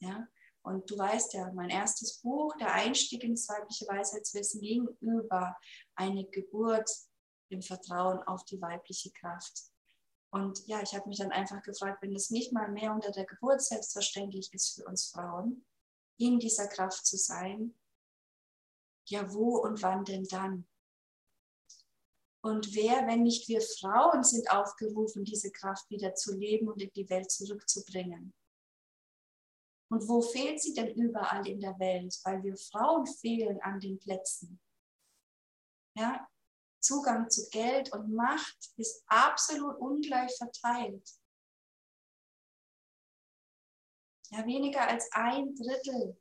Ja? 0.00 0.28
Und 0.62 0.88
du 0.88 0.96
weißt 0.96 1.34
ja, 1.34 1.50
mein 1.52 1.70
erstes 1.70 2.18
Buch, 2.18 2.54
der 2.56 2.72
Einstieg 2.72 3.24
ins 3.24 3.48
weibliche 3.48 3.86
Weisheitswissen, 3.86 4.60
ging 4.60 4.86
über 5.00 5.56
eine 5.96 6.24
Geburt 6.26 6.88
im 7.52 7.62
Vertrauen 7.62 8.22
auf 8.24 8.44
die 8.44 8.60
weibliche 8.60 9.10
Kraft. 9.12 9.72
Und 10.30 10.66
ja, 10.66 10.80
ich 10.82 10.94
habe 10.94 11.08
mich 11.08 11.18
dann 11.18 11.30
einfach 11.30 11.62
gefragt, 11.62 12.02
wenn 12.02 12.14
es 12.14 12.30
nicht 12.30 12.52
mal 12.52 12.68
mehr 12.70 12.92
unter 12.92 13.12
der 13.12 13.26
Geburt 13.26 13.60
selbstverständlich 13.60 14.52
ist 14.52 14.74
für 14.74 14.84
uns 14.86 15.10
Frauen, 15.10 15.64
in 16.18 16.38
dieser 16.38 16.68
Kraft 16.68 17.04
zu 17.04 17.16
sein, 17.16 17.74
ja, 19.08 19.32
wo 19.32 19.58
und 19.58 19.82
wann 19.82 20.04
denn 20.04 20.24
dann? 20.24 20.66
Und 22.44 22.74
wer, 22.74 23.06
wenn 23.06 23.22
nicht 23.22 23.46
wir 23.48 23.60
Frauen, 23.60 24.24
sind 24.24 24.50
aufgerufen, 24.50 25.24
diese 25.24 25.52
Kraft 25.52 25.88
wieder 25.90 26.14
zu 26.14 26.34
leben 26.34 26.68
und 26.68 26.80
in 26.80 26.90
die 26.92 27.08
Welt 27.08 27.30
zurückzubringen? 27.30 28.34
Und 29.90 30.08
wo 30.08 30.22
fehlt 30.22 30.60
sie 30.60 30.72
denn 30.72 30.94
überall 30.94 31.46
in 31.46 31.60
der 31.60 31.78
Welt? 31.78 32.18
Weil 32.24 32.42
wir 32.42 32.56
Frauen 32.56 33.06
fehlen 33.06 33.60
an 33.60 33.78
den 33.78 33.98
Plätzen. 33.98 34.60
Ja, 35.94 36.26
Zugang 36.82 37.30
zu 37.30 37.48
Geld 37.50 37.92
und 37.92 38.14
Macht 38.14 38.72
ist 38.76 39.04
absolut 39.06 39.78
ungleich 39.78 40.36
verteilt. 40.36 41.08
Ja, 44.30 44.44
weniger 44.46 44.88
als 44.88 45.10
ein 45.12 45.54
Drittel 45.54 46.18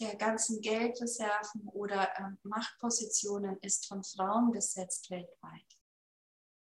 der 0.00 0.16
ganzen 0.16 0.60
Geldreserven 0.60 1.68
oder 1.68 2.10
äh, 2.18 2.30
Machtpositionen 2.42 3.58
ist 3.60 3.86
von 3.86 4.02
Frauen 4.02 4.50
besetzt 4.50 5.10
weltweit. 5.10 5.78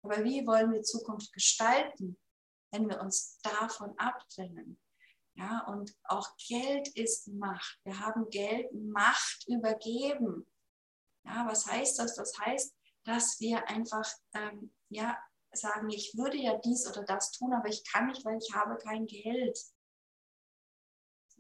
Aber 0.03 0.23
wie 0.25 0.47
wollen 0.47 0.73
wir 0.73 0.83
Zukunft 0.83 1.33
gestalten, 1.33 2.17
wenn 2.71 2.89
wir 2.89 3.01
uns 3.01 3.39
davon 3.41 3.99
abtrennen? 3.99 4.79
Ja, 5.35 5.67
und 5.67 5.95
auch 6.05 6.37
Geld 6.49 6.89
ist 6.97 7.29
Macht. 7.29 7.81
Wir 7.85 7.99
haben 8.01 8.29
Geld 8.31 8.73
Macht 8.73 9.47
übergeben. 9.49 10.47
Ja, 11.25 11.47
was 11.47 11.67
heißt 11.67 11.99
das? 11.99 12.15
Das 12.15 12.33
heißt, 12.39 12.75
dass 13.05 13.41
wir 13.41 13.69
einfach 13.69 14.09
ähm, 14.35 14.73
ja, 14.89 15.19
sagen, 15.53 15.91
ich 15.91 16.15
würde 16.17 16.37
ja 16.37 16.59
dies 16.59 16.87
oder 16.87 17.05
das 17.05 17.33
tun, 17.33 17.53
aber 17.53 17.69
ich 17.69 17.85
kann 17.85 18.07
nicht, 18.07 18.25
weil 18.25 18.39
ich 18.39 18.55
habe 18.55 18.77
kein 18.77 19.07
Geld. 19.07 19.59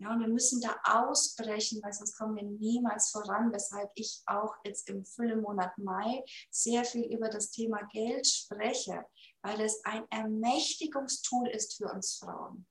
Ja, 0.00 0.12
und 0.12 0.20
wir 0.20 0.28
müssen 0.28 0.60
da 0.60 0.76
ausbrechen, 0.84 1.80
weil 1.82 1.92
sonst 1.92 2.16
kommen 2.16 2.36
wir 2.36 2.44
niemals 2.44 3.10
voran, 3.10 3.52
weshalb 3.52 3.90
ich 3.96 4.22
auch 4.26 4.54
jetzt 4.64 4.88
im 4.88 5.04
Füllemonat 5.04 5.76
Mai 5.76 6.22
sehr 6.50 6.84
viel 6.84 7.12
über 7.12 7.28
das 7.28 7.50
Thema 7.50 7.82
Geld 7.92 8.24
spreche, 8.24 9.04
weil 9.42 9.60
es 9.60 9.84
ein 9.84 10.06
Ermächtigungstool 10.10 11.48
ist 11.48 11.76
für 11.76 11.90
uns 11.92 12.16
Frauen. 12.16 12.66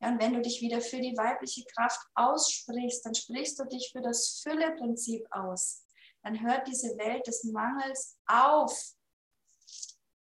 Ja, 0.00 0.10
und 0.10 0.20
wenn 0.20 0.32
du 0.32 0.40
dich 0.40 0.60
wieder 0.60 0.80
für 0.80 1.00
die 1.00 1.16
weibliche 1.16 1.64
Kraft 1.64 2.00
aussprichst, 2.14 3.04
dann 3.04 3.14
sprichst 3.14 3.58
du 3.58 3.64
dich 3.64 3.90
für 3.92 4.00
das 4.00 4.40
Fülleprinzip 4.42 5.26
aus. 5.30 5.84
Dann 6.22 6.40
hört 6.40 6.68
diese 6.68 6.96
Welt 6.98 7.26
des 7.26 7.44
Mangels 7.44 8.16
auf. 8.26 8.94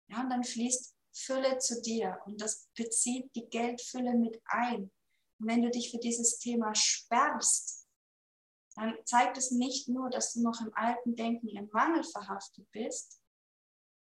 Ja, 0.09 0.23
und 0.23 0.31
dann 0.31 0.45
fließt 0.45 0.95
Fülle 1.13 1.59
zu 1.59 1.81
dir 1.83 2.19
und 2.25 2.41
das 2.41 2.69
bezieht 2.75 3.35
die 3.35 3.49
Geldfülle 3.49 4.15
mit 4.15 4.41
ein. 4.47 4.91
Und 5.39 5.47
wenn 5.47 5.63
du 5.63 5.71
dich 5.71 5.91
für 5.91 5.99
dieses 5.99 6.39
Thema 6.39 6.75
sperrst, 6.75 7.87
dann 8.77 8.95
zeigt 9.05 9.37
es 9.37 9.51
nicht 9.51 9.89
nur, 9.89 10.11
dass 10.11 10.33
du 10.33 10.43
noch 10.43 10.61
im 10.61 10.73
alten 10.75 11.17
Denken 11.17 11.49
im 11.49 11.69
Mangel 11.73 12.05
verhaftet 12.05 12.71
bist, 12.73 13.21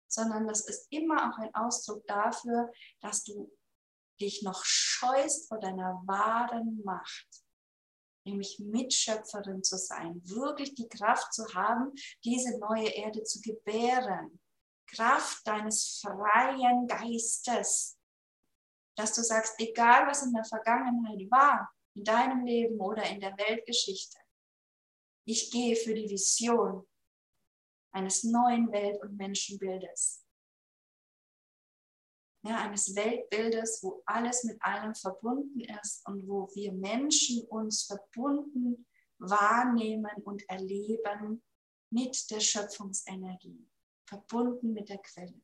sondern 0.09 0.47
das 0.47 0.67
ist 0.67 0.87
immer 0.91 1.31
auch 1.31 1.39
ein 1.39 1.55
Ausdruck 1.55 2.07
dafür, 2.07 2.71
dass 3.01 3.25
du 3.25 3.51
dich 4.21 4.43
noch 4.43 4.65
scheust 4.65 5.49
vor 5.49 5.59
deiner 5.59 6.03
wahren 6.07 6.83
Macht, 6.85 7.45
nämlich 8.25 8.59
Mitschöpferin 8.59 9.63
zu 9.63 9.77
sein, 9.77 10.21
wirklich 10.25 10.75
die 10.75 10.89
Kraft 10.89 11.33
zu 11.33 11.55
haben, 11.55 11.93
diese 12.25 12.59
neue 12.59 12.89
Erde 12.89 13.23
zu 13.23 13.41
gebären. 13.41 14.41
Kraft 14.87 15.47
deines 15.47 16.01
freien 16.01 16.87
Geistes, 16.87 17.99
dass 18.97 19.13
du 19.15 19.23
sagst, 19.23 19.55
egal 19.59 20.07
was 20.07 20.23
in 20.23 20.33
der 20.33 20.45
Vergangenheit 20.45 21.31
war, 21.31 21.71
in 21.95 22.05
deinem 22.05 22.45
Leben 22.45 22.81
oder 22.81 23.05
in 23.05 23.21
der 23.21 23.37
Weltgeschichte, 23.37 24.19
ich 25.25 25.51
gehe 25.51 25.77
für 25.77 25.95
die 25.95 26.09
Vision 26.09 26.87
eines 27.93 28.25
neuen 28.25 28.73
Welt- 28.73 29.03
und 29.03 29.17
Menschenbildes 29.17 30.25
ja, 32.43 32.57
eines 32.59 32.95
Weltbildes, 32.95 33.81
wo 33.83 34.03
alles 34.07 34.45
mit 34.45 34.63
allem 34.63 34.95
verbunden 34.95 35.61
ist 35.61 36.07
und 36.07 36.27
wo 36.29 36.49
wir 36.55 36.73
Menschen 36.73 37.45
uns 37.49 37.85
verbunden 37.85 38.87
wahrnehmen 39.19 40.23
und 40.25 40.49
erleben 40.49 41.43
mit 41.91 42.31
der 42.31 42.41
Schöpfungsenergie, 42.41 43.69
verbunden 44.07 44.73
mit 44.73 44.89
der 44.89 44.99
Quelle. 44.99 45.41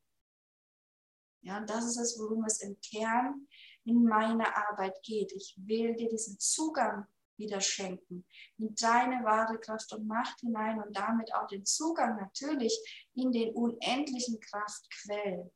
Ja, 1.42 1.58
und 1.58 1.68
das 1.68 1.84
ist 1.84 1.98
es, 1.98 2.18
worum 2.18 2.44
es 2.44 2.62
im 2.62 2.78
Kern 2.80 3.46
in 3.84 4.04
meiner 4.04 4.56
Arbeit 4.68 5.02
geht. 5.02 5.32
Ich 5.32 5.54
will 5.58 5.94
dir 5.94 6.08
diesen 6.08 6.38
Zugang 6.38 7.06
wieder 7.36 7.60
schenken, 7.60 8.24
in 8.58 8.74
deine 8.76 9.24
wahre 9.24 9.58
Kraft 9.58 9.92
und 9.92 10.06
Macht 10.06 10.40
hinein 10.40 10.80
und 10.80 10.96
damit 10.96 11.34
auch 11.34 11.48
den 11.48 11.64
Zugang 11.64 12.16
natürlich 12.16 12.78
in 13.14 13.32
den 13.32 13.52
unendlichen 13.54 14.38
Kraftquell. 14.40 15.52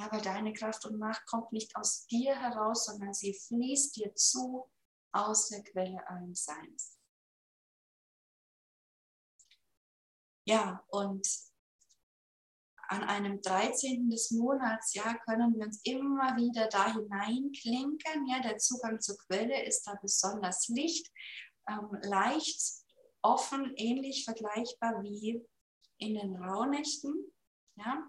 Ja, 0.00 0.10
weil 0.10 0.22
deine 0.22 0.54
Kraft 0.54 0.86
und 0.86 0.98
Macht 0.98 1.26
kommt 1.26 1.52
nicht 1.52 1.76
aus 1.76 2.06
dir 2.06 2.34
heraus, 2.34 2.86
sondern 2.86 3.12
sie 3.12 3.34
fließt 3.34 3.96
dir 3.96 4.14
zu 4.14 4.66
aus 5.12 5.48
der 5.48 5.62
Quelle 5.62 6.08
allen 6.08 6.34
Seins. 6.34 6.98
Ja, 10.46 10.82
und 10.88 11.28
an 12.88 13.04
einem 13.04 13.42
13. 13.42 14.08
des 14.08 14.30
Monats, 14.30 14.94
ja, 14.94 15.18
können 15.18 15.54
wir 15.54 15.66
uns 15.66 15.82
immer 15.84 16.34
wieder 16.34 16.68
da 16.68 16.94
hineinklinken. 16.94 18.26
Ja, 18.26 18.40
der 18.40 18.56
Zugang 18.56 19.02
zur 19.02 19.18
Quelle 19.18 19.66
ist 19.66 19.82
da 19.82 19.96
besonders 20.00 20.68
licht, 20.68 21.12
ähm, 21.68 21.90
leicht, 22.04 22.58
offen, 23.20 23.74
ähnlich 23.76 24.24
vergleichbar 24.24 25.02
wie 25.02 25.46
in 25.98 26.14
den 26.14 26.36
Rauhnächten. 26.36 27.34
Ja. 27.76 28.08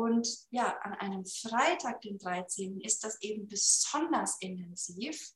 Und 0.00 0.28
ja, 0.50 0.78
an 0.78 0.94
einem 0.94 1.26
Freitag, 1.26 2.00
den 2.00 2.18
13., 2.18 2.80
ist 2.80 3.04
das 3.04 3.20
eben 3.22 3.46
besonders 3.48 4.36
intensiv, 4.40 5.32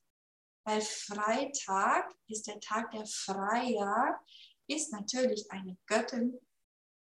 weil 0.63 0.81
Freitag 0.81 2.13
ist 2.27 2.47
der 2.47 2.59
Tag 2.59 2.91
der 2.91 3.05
Freier, 3.05 4.19
ist 4.67 4.91
natürlich 4.91 5.45
eine 5.51 5.77
Göttin 5.85 6.39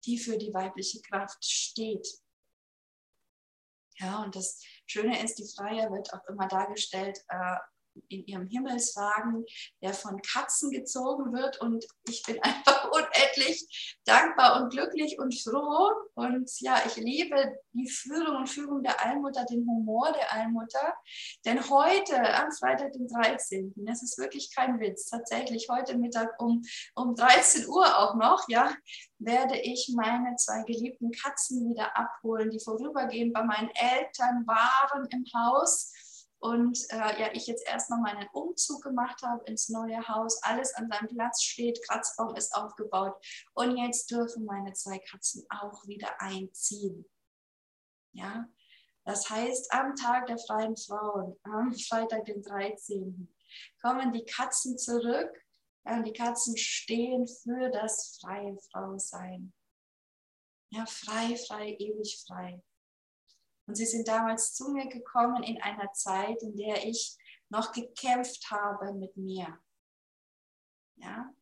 die 0.06 0.18
für 0.18 0.38
die 0.38 0.54
weibliche 0.54 1.02
Kraft 1.02 1.44
steht. 1.44 2.06
Ja, 3.98 4.22
und 4.22 4.36
das 4.36 4.62
Schöne 4.86 5.22
ist, 5.22 5.38
die 5.38 5.48
Freier 5.56 5.90
wird 5.90 6.12
auch 6.12 6.24
immer 6.28 6.46
dargestellt 6.46 7.18
äh, 7.28 7.56
in 8.08 8.26
ihrem 8.26 8.46
Himmelswagen, 8.46 9.44
der 9.82 9.94
von 9.94 10.20
Katzen 10.22 10.70
gezogen 10.70 11.32
wird. 11.32 11.60
Und 11.60 11.84
ich 12.08 12.22
bin 12.22 12.38
einfach 12.42 12.90
unendlich 12.90 13.98
dankbar 14.04 14.62
und 14.62 14.70
glücklich 14.70 15.18
und 15.18 15.34
froh. 15.34 15.90
Und 16.14 16.50
ja, 16.60 16.82
ich 16.86 16.96
liebe 16.96 17.56
die 17.72 17.88
Führung 17.88 18.36
und 18.36 18.48
Führung 18.48 18.82
der 18.82 19.04
Allmutter, 19.04 19.44
den 19.44 19.66
Humor 19.66 20.12
der 20.12 20.32
Allmutter. 20.32 20.94
Denn 21.44 21.68
heute, 21.68 22.16
am 22.34 22.50
Freitag, 22.52 22.92
den 22.92 23.08
13., 23.08 23.74
das 23.76 24.02
ist 24.02 24.18
wirklich 24.18 24.54
kein 24.54 24.80
Witz, 24.80 25.10
tatsächlich 25.10 25.68
heute 25.70 25.96
Mittag 25.98 26.40
um, 26.40 26.62
um 26.94 27.14
13 27.14 27.68
Uhr 27.68 27.98
auch 27.98 28.14
noch, 28.14 28.44
ja, 28.48 28.74
werde 29.18 29.58
ich 29.58 29.92
meine 29.94 30.36
zwei 30.36 30.62
geliebten 30.64 31.10
Katzen 31.10 31.68
wieder 31.68 31.96
abholen, 31.96 32.50
die 32.50 32.60
vorübergehend 32.60 33.32
bei 33.32 33.42
meinen 33.42 33.70
Eltern 33.70 34.46
waren 34.46 35.06
im 35.10 35.24
Haus 35.34 35.92
und 36.38 36.78
äh, 36.90 37.20
ja, 37.20 37.32
ich 37.32 37.46
jetzt 37.46 37.66
erst 37.66 37.90
noch 37.90 37.98
meinen 37.98 38.28
Umzug 38.32 38.82
gemacht 38.82 39.22
habe 39.22 39.44
ins 39.46 39.68
neue 39.68 40.06
Haus, 40.06 40.42
alles 40.42 40.74
an 40.74 40.88
seinem 40.88 41.08
Platz 41.08 41.42
steht, 41.42 41.82
Kratzbaum 41.86 42.34
ist 42.36 42.54
aufgebaut 42.54 43.14
und 43.54 43.76
jetzt 43.76 44.10
dürfen 44.10 44.44
meine 44.44 44.72
zwei 44.74 44.98
Katzen 44.98 45.46
auch 45.48 45.86
wieder 45.86 46.20
einziehen. 46.20 47.06
Ja, 48.12 48.48
das 49.04 49.30
heißt, 49.30 49.72
am 49.72 49.94
Tag 49.94 50.26
der 50.26 50.38
freien 50.38 50.76
Frauen, 50.76 51.38
am 51.44 51.72
Freitag, 51.72 52.24
den 52.24 52.42
13., 52.42 53.32
kommen 53.80 54.12
die 54.12 54.24
Katzen 54.24 54.76
zurück. 54.78 55.30
Ja, 55.84 56.02
die 56.02 56.12
Katzen 56.12 56.56
stehen 56.56 57.28
für 57.28 57.70
das 57.70 58.18
freie 58.20 58.58
Frausein. 58.72 59.52
Ja, 60.70 60.84
frei, 60.86 61.36
frei, 61.36 61.76
ewig 61.78 62.24
frei. 62.26 62.60
Und 63.66 63.74
sie 63.74 63.86
sind 63.86 64.06
damals 64.08 64.54
zu 64.54 64.70
mir 64.70 64.88
gekommen 64.88 65.42
in 65.42 65.60
einer 65.60 65.92
Zeit, 65.92 66.42
in 66.42 66.56
der 66.56 66.86
ich 66.86 67.16
noch 67.48 67.72
gekämpft 67.72 68.50
habe 68.50 68.92
mit 68.94 69.16
mir. 69.16 69.60
Ja, 70.96 71.32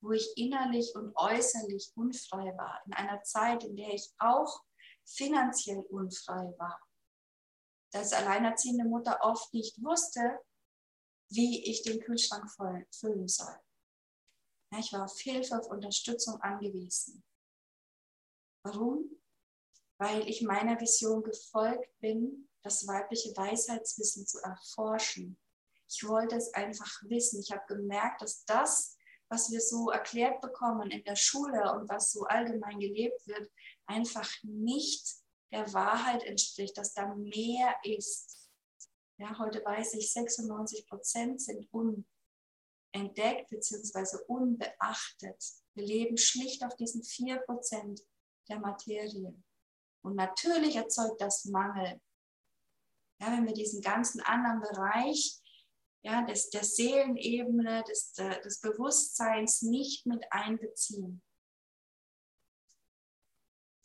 wo 0.00 0.12
ich 0.12 0.32
innerlich 0.36 0.94
und 0.94 1.14
äußerlich 1.16 1.92
unfrei 1.94 2.56
war. 2.56 2.82
In 2.86 2.94
einer 2.94 3.22
Zeit, 3.22 3.64
in 3.64 3.76
der 3.76 3.92
ich 3.92 4.12
auch 4.18 4.62
finanziell 5.04 5.80
unfrei 5.90 6.54
war. 6.58 6.80
Dass 7.92 8.12
alleinerziehende 8.12 8.84
Mutter 8.84 9.18
oft 9.22 9.52
nicht 9.52 9.82
wusste, 9.82 10.40
wie 11.30 11.64
ich 11.70 11.82
den 11.82 12.00
Kühlschrank 12.00 12.50
füllen 12.90 13.28
soll. 13.28 13.54
Ich 14.78 14.92
war 14.92 15.04
auf 15.04 15.18
Hilfe, 15.18 15.58
auf 15.58 15.66
Unterstützung 15.66 16.40
angewiesen. 16.40 17.22
Warum? 18.64 19.21
Weil 20.02 20.28
ich 20.28 20.42
meiner 20.42 20.80
Vision 20.80 21.22
gefolgt 21.22 21.88
bin, 22.00 22.48
das 22.62 22.88
weibliche 22.88 23.36
Weisheitswissen 23.36 24.26
zu 24.26 24.40
erforschen. 24.40 25.38
Ich 25.88 26.02
wollte 26.08 26.34
es 26.34 26.52
einfach 26.54 26.90
wissen. 27.04 27.38
Ich 27.38 27.52
habe 27.52 27.62
gemerkt, 27.68 28.20
dass 28.20 28.44
das, 28.44 28.96
was 29.28 29.52
wir 29.52 29.60
so 29.60 29.90
erklärt 29.90 30.40
bekommen 30.40 30.90
in 30.90 31.04
der 31.04 31.14
Schule 31.14 31.72
und 31.74 31.88
was 31.88 32.10
so 32.10 32.24
allgemein 32.24 32.80
gelebt 32.80 33.24
wird, 33.28 33.48
einfach 33.86 34.28
nicht 34.42 35.06
der 35.52 35.72
Wahrheit 35.72 36.24
entspricht, 36.24 36.76
dass 36.76 36.94
da 36.94 37.14
mehr 37.14 37.72
ist. 37.84 38.50
Ja, 39.18 39.38
heute 39.38 39.64
weiß 39.64 39.94
ich, 39.94 40.12
96 40.12 40.88
Prozent 40.88 41.40
sind 41.40 41.68
unentdeckt 41.70 43.50
bzw. 43.50 44.18
unbeachtet. 44.26 45.44
Wir 45.74 45.86
leben 45.86 46.16
schlicht 46.16 46.64
auf 46.64 46.74
diesen 46.74 47.04
4 47.04 47.36
Prozent 47.46 48.02
der 48.48 48.58
Materie. 48.58 49.32
Und 50.02 50.16
natürlich 50.16 50.76
erzeugt 50.76 51.20
das 51.20 51.44
Mangel. 51.46 52.00
Ja, 53.20 53.32
wenn 53.32 53.46
wir 53.46 53.54
diesen 53.54 53.80
ganzen 53.80 54.20
anderen 54.20 54.60
Bereich 54.60 55.40
ja, 56.02 56.22
des, 56.22 56.50
der 56.50 56.64
Seelenebene, 56.64 57.84
des, 57.88 58.12
des 58.12 58.60
Bewusstseins 58.60 59.62
nicht 59.62 60.06
mit 60.06 60.24
einbeziehen. 60.30 61.22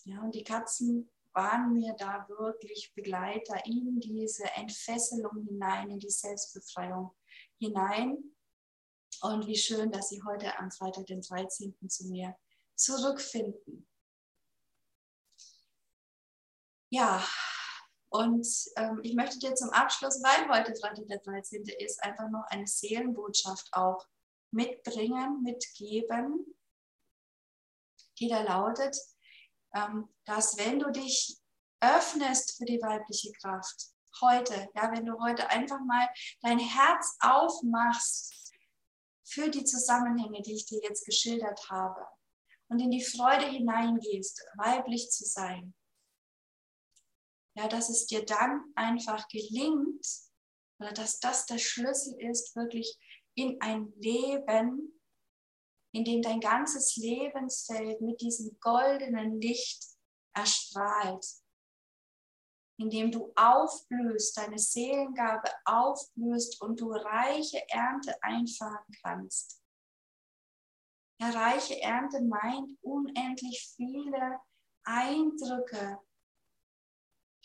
Ja, 0.05 0.21
und 0.21 0.33
die 0.33 0.43
Katzen 0.43 1.11
waren 1.33 1.73
mir 1.73 1.93
da 1.99 2.27
wirklich 2.29 2.93
Begleiter 2.95 3.63
in 3.65 3.99
diese 3.99 4.45
Entfesselung 4.55 5.45
hinein, 5.45 5.91
in 5.91 5.99
die 5.99 6.09
Selbstbefreiung 6.09 7.11
hinein. 7.59 8.17
Und 9.21 9.45
wie 9.45 9.57
schön, 9.57 9.91
dass 9.91 10.09
Sie 10.09 10.23
heute 10.23 10.57
am 10.57 10.71
Freitag, 10.71 11.05
den 11.05 11.21
13. 11.21 11.75
zu 11.87 12.07
mir 12.07 12.35
zurückfinden. 12.75 13.87
Ja, 16.89 17.21
und 18.09 18.47
ähm, 18.77 19.01
ich 19.03 19.13
möchte 19.13 19.39
dir 19.39 19.53
zum 19.55 19.69
Abschluss, 19.71 20.21
weil 20.23 20.47
heute 20.49 20.73
Freitag 20.79 21.07
der 21.07 21.19
13. 21.19 21.63
ist, 21.79 22.01
einfach 22.03 22.29
noch 22.29 22.45
eine 22.47 22.65
Seelenbotschaft 22.65 23.67
auch 23.73 24.05
mitbringen, 24.51 25.43
mitgeben, 25.43 26.45
die 28.19 28.29
da 28.29 28.41
lautet, 28.41 28.97
ähm, 29.75 30.07
dass 30.25 30.57
wenn 30.57 30.79
du 30.79 30.89
dich 30.91 31.37
öffnest 31.81 32.57
für 32.57 32.65
die 32.65 32.81
weibliche 32.81 33.33
Kraft, 33.33 33.91
heute, 34.21 34.69
ja, 34.73 34.91
wenn 34.91 35.05
du 35.05 35.19
heute 35.19 35.49
einfach 35.49 35.79
mal 35.85 36.07
dein 36.41 36.59
Herz 36.59 37.17
aufmachst 37.19 38.53
für 39.25 39.49
die 39.49 39.65
Zusammenhänge, 39.65 40.41
die 40.41 40.55
ich 40.55 40.65
dir 40.65 40.79
jetzt 40.81 41.05
geschildert 41.05 41.69
habe 41.69 42.07
und 42.69 42.79
in 42.79 42.89
die 42.89 43.03
Freude 43.03 43.45
hineingehst, 43.45 44.43
weiblich 44.55 45.11
zu 45.11 45.25
sein, 45.25 45.75
ja, 47.57 47.67
dass 47.67 47.89
es 47.89 48.05
dir 48.05 48.23
dann 48.23 48.71
einfach 48.75 49.27
gelingt, 49.29 50.05
oder 50.79 50.91
dass 50.93 51.19
das 51.19 51.47
der 51.47 51.57
Schlüssel 51.57 52.15
ist, 52.21 52.55
wirklich 52.55 52.97
in 53.35 53.59
ein 53.61 53.91
Leben, 53.97 55.01
in 55.91 56.03
dem 56.05 56.21
dein 56.21 56.39
ganzes 56.39 56.95
Lebensfeld 56.97 57.99
mit 58.01 58.21
diesem 58.21 58.59
goldenen 58.59 59.41
Licht 59.41 59.83
erstrahlt, 60.35 61.25
in 62.79 62.91
dem 62.91 63.11
du 63.11 63.33
aufblühst, 63.35 64.37
deine 64.37 64.59
Seelengabe 64.59 65.49
aufblühst 65.65 66.61
und 66.61 66.79
du 66.79 66.91
reiche 66.91 67.67
Ernte 67.69 68.21
einfahren 68.21 68.85
kannst. 69.01 69.63
Ja, 71.19 71.31
reiche 71.31 71.81
Ernte 71.81 72.21
meint 72.21 72.77
unendlich 72.83 73.73
viele 73.75 74.39
Eindrücke 74.83 75.99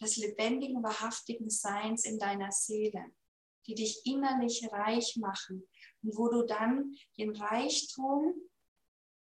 des 0.02 0.16
lebendigen, 0.16 0.82
wahrhaftigen 0.82 1.48
Seins 1.48 2.04
in 2.04 2.18
deiner 2.18 2.50
Seele, 2.50 3.04
die 3.66 3.74
dich 3.74 4.04
innerlich 4.04 4.68
reich 4.72 5.16
machen 5.16 5.66
und 6.02 6.16
wo 6.16 6.28
du 6.28 6.42
dann 6.42 6.94
den 7.16 7.34
Reichtum 7.34 8.34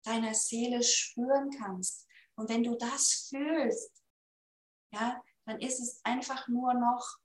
deiner 0.02 0.34
Seele 0.34 0.82
spüren 0.82 1.50
kannst. 1.50 2.06
Und 2.36 2.48
wenn 2.48 2.62
du 2.62 2.74
das 2.74 3.28
fühlst, 3.30 4.02
ja, 4.92 5.22
dann 5.46 5.60
ist 5.60 5.80
es 5.80 6.00
einfach 6.04 6.48
nur 6.48 6.74
noch 6.74 7.18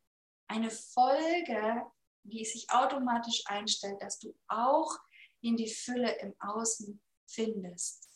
eine 0.47 0.69
Folge, 0.69 1.85
die 2.23 2.45
sich 2.45 2.69
automatisch 2.69 3.43
einstellt, 3.45 4.01
dass 4.01 4.19
du 4.19 4.35
auch 4.47 4.97
in 5.41 5.55
die 5.55 5.69
Fülle 5.69 6.17
im 6.19 6.35
Außen 6.39 7.01
findest. 7.27 8.08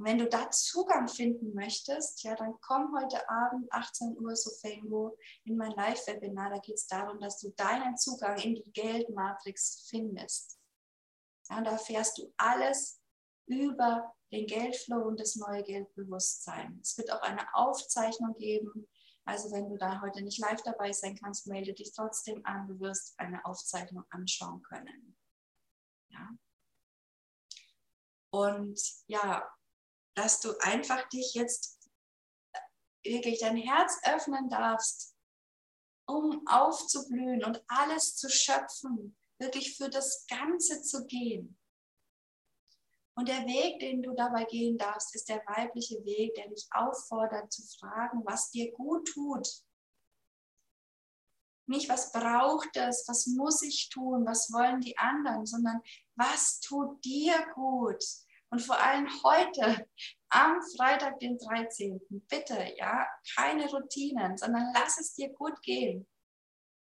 Und 0.00 0.06
wenn 0.06 0.16
du 0.16 0.30
da 0.30 0.50
Zugang 0.50 1.08
finden 1.08 1.52
möchtest, 1.52 2.22
ja, 2.22 2.34
dann 2.34 2.54
komm 2.62 2.90
heute 2.98 3.28
Abend 3.28 3.70
18 3.70 4.16
Uhr 4.16 4.34
so 4.34 4.50
Fengo 4.50 5.18
in 5.44 5.58
mein 5.58 5.72
Live-Webinar. 5.72 6.48
Da 6.48 6.58
geht 6.58 6.76
es 6.76 6.86
darum, 6.86 7.20
dass 7.20 7.38
du 7.38 7.50
deinen 7.50 7.98
Zugang 7.98 8.38
in 8.38 8.54
die 8.54 8.72
Geldmatrix 8.72 9.86
findest. 9.90 10.58
Ja, 11.50 11.60
da 11.60 11.72
erfährst 11.72 12.16
du 12.16 12.32
alles 12.38 13.02
über 13.44 14.14
den 14.32 14.46
Geldflow 14.46 15.02
und 15.02 15.20
das 15.20 15.36
neue 15.36 15.62
Geldbewusstsein. 15.64 16.80
Es 16.82 16.96
wird 16.96 17.12
auch 17.12 17.20
eine 17.20 17.54
Aufzeichnung 17.54 18.34
geben. 18.38 18.88
Also 19.26 19.52
wenn 19.52 19.68
du 19.68 19.76
da 19.76 20.00
heute 20.00 20.22
nicht 20.22 20.38
live 20.38 20.62
dabei 20.62 20.92
sein 20.92 21.14
kannst, 21.14 21.46
melde 21.46 21.74
dich 21.74 21.92
trotzdem 21.92 22.40
an. 22.46 22.68
Du 22.68 22.80
wirst 22.80 23.20
eine 23.20 23.44
Aufzeichnung 23.44 24.04
anschauen 24.08 24.62
können. 24.62 25.14
Ja. 26.08 26.26
Und 28.30 28.80
ja, 29.06 29.46
dass 30.14 30.40
du 30.40 30.56
einfach 30.60 31.08
dich 31.08 31.34
jetzt 31.34 31.78
wirklich 33.04 33.40
dein 33.40 33.56
Herz 33.56 33.98
öffnen 34.04 34.48
darfst, 34.48 35.16
um 36.06 36.46
aufzublühen 36.46 37.44
und 37.44 37.62
alles 37.68 38.16
zu 38.16 38.28
schöpfen, 38.28 39.16
wirklich 39.38 39.76
für 39.76 39.88
das 39.88 40.26
Ganze 40.26 40.82
zu 40.82 41.06
gehen. 41.06 41.56
Und 43.14 43.28
der 43.28 43.44
Weg, 43.46 43.80
den 43.80 44.02
du 44.02 44.14
dabei 44.14 44.44
gehen 44.44 44.78
darfst, 44.78 45.14
ist 45.14 45.28
der 45.28 45.42
weibliche 45.46 46.02
Weg, 46.04 46.34
der 46.34 46.48
dich 46.48 46.66
auffordert 46.70 47.52
zu 47.52 47.62
fragen, 47.78 48.22
was 48.24 48.50
dir 48.50 48.72
gut 48.72 49.08
tut. 49.08 49.46
Nicht, 51.66 51.88
was 51.88 52.12
braucht 52.12 52.76
es, 52.76 53.06
was 53.06 53.26
muss 53.26 53.62
ich 53.62 53.90
tun, 53.90 54.26
was 54.26 54.52
wollen 54.52 54.80
die 54.80 54.96
anderen, 54.98 55.46
sondern 55.46 55.80
was 56.16 56.60
tut 56.60 57.04
dir 57.04 57.46
gut? 57.54 58.02
Und 58.52 58.60
vor 58.60 58.78
allem 58.78 59.08
heute, 59.22 59.86
am 60.28 60.60
Freitag, 60.76 61.18
den 61.20 61.38
13. 61.38 62.00
Bitte, 62.28 62.74
ja, 62.76 63.06
keine 63.36 63.68
Routinen, 63.68 64.36
sondern 64.36 64.72
lass 64.74 64.98
es 64.98 65.14
dir 65.14 65.30
gut 65.30 65.60
gehen. 65.62 66.06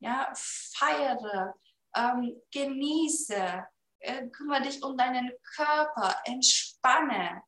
Ja, 0.00 0.31
feiere, 0.35 1.55
ähm, 1.96 2.42
genieße, 2.53 3.66
äh, 4.00 4.29
kümmere 4.29 4.62
dich 4.62 4.83
um 4.83 4.96
deinen 4.96 5.33
Körper, 5.57 6.20
entspanne, 6.24 7.42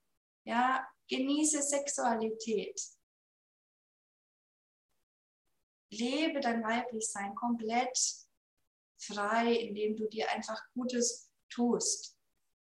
ja, 0.45 0.87
genieße 1.09 1.63
Sexualität. 1.63 2.81
Lebe 5.91 6.41
dein 6.41 6.63
Weiblichsein 6.65 7.35
komplett 7.35 7.99
frei, 8.99 9.53
indem 9.53 9.97
du 9.97 10.09
dir 10.09 10.31
einfach 10.31 10.61
Gutes 10.73 11.31
tust. 11.51 12.16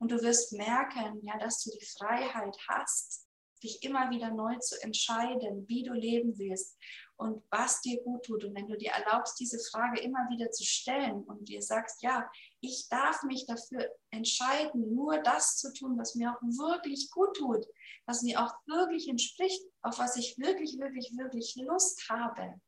Und 0.04 0.10
du 0.10 0.20
wirst 0.20 0.52
merken, 0.52 1.22
ja, 1.22 1.38
dass 1.38 1.62
du 1.62 1.70
die 1.70 1.86
Freiheit 1.96 2.58
hast, 2.68 3.26
dich 3.62 3.82
immer 3.82 4.10
wieder 4.10 4.30
neu 4.30 4.54
zu 4.58 4.78
entscheiden, 4.82 5.66
wie 5.66 5.82
du 5.82 5.94
leben 5.94 6.36
willst 6.36 6.76
und 7.16 7.42
was 7.50 7.80
dir 7.80 8.02
gut 8.02 8.22
tut. 8.22 8.44
Und 8.44 8.54
wenn 8.54 8.68
du 8.68 8.76
dir 8.76 8.90
erlaubst, 8.90 9.40
diese 9.40 9.58
Frage 9.58 10.02
immer 10.02 10.28
wieder 10.28 10.50
zu 10.50 10.62
stellen 10.62 11.22
und 11.22 11.48
dir 11.48 11.62
sagst, 11.62 12.02
ja, 12.02 12.30
ich 12.60 12.86
darf 12.90 13.22
mich 13.22 13.46
dafür 13.46 13.88
entscheiden, 14.10 14.94
nur 14.94 15.22
das 15.22 15.56
zu 15.56 15.72
tun, 15.72 15.96
was 15.96 16.14
mir 16.16 16.32
auch 16.32 16.42
wirklich 16.42 17.10
gut 17.10 17.34
tut, 17.38 17.64
was 18.04 18.20
mir 18.20 18.44
auch 18.44 18.52
wirklich 18.66 19.08
entspricht, 19.08 19.62
auf 19.80 19.98
was 19.98 20.16
ich 20.16 20.36
wirklich, 20.36 20.78
wirklich, 20.78 21.16
wirklich 21.16 21.56
Lust 21.56 22.10
habe, 22.10 22.60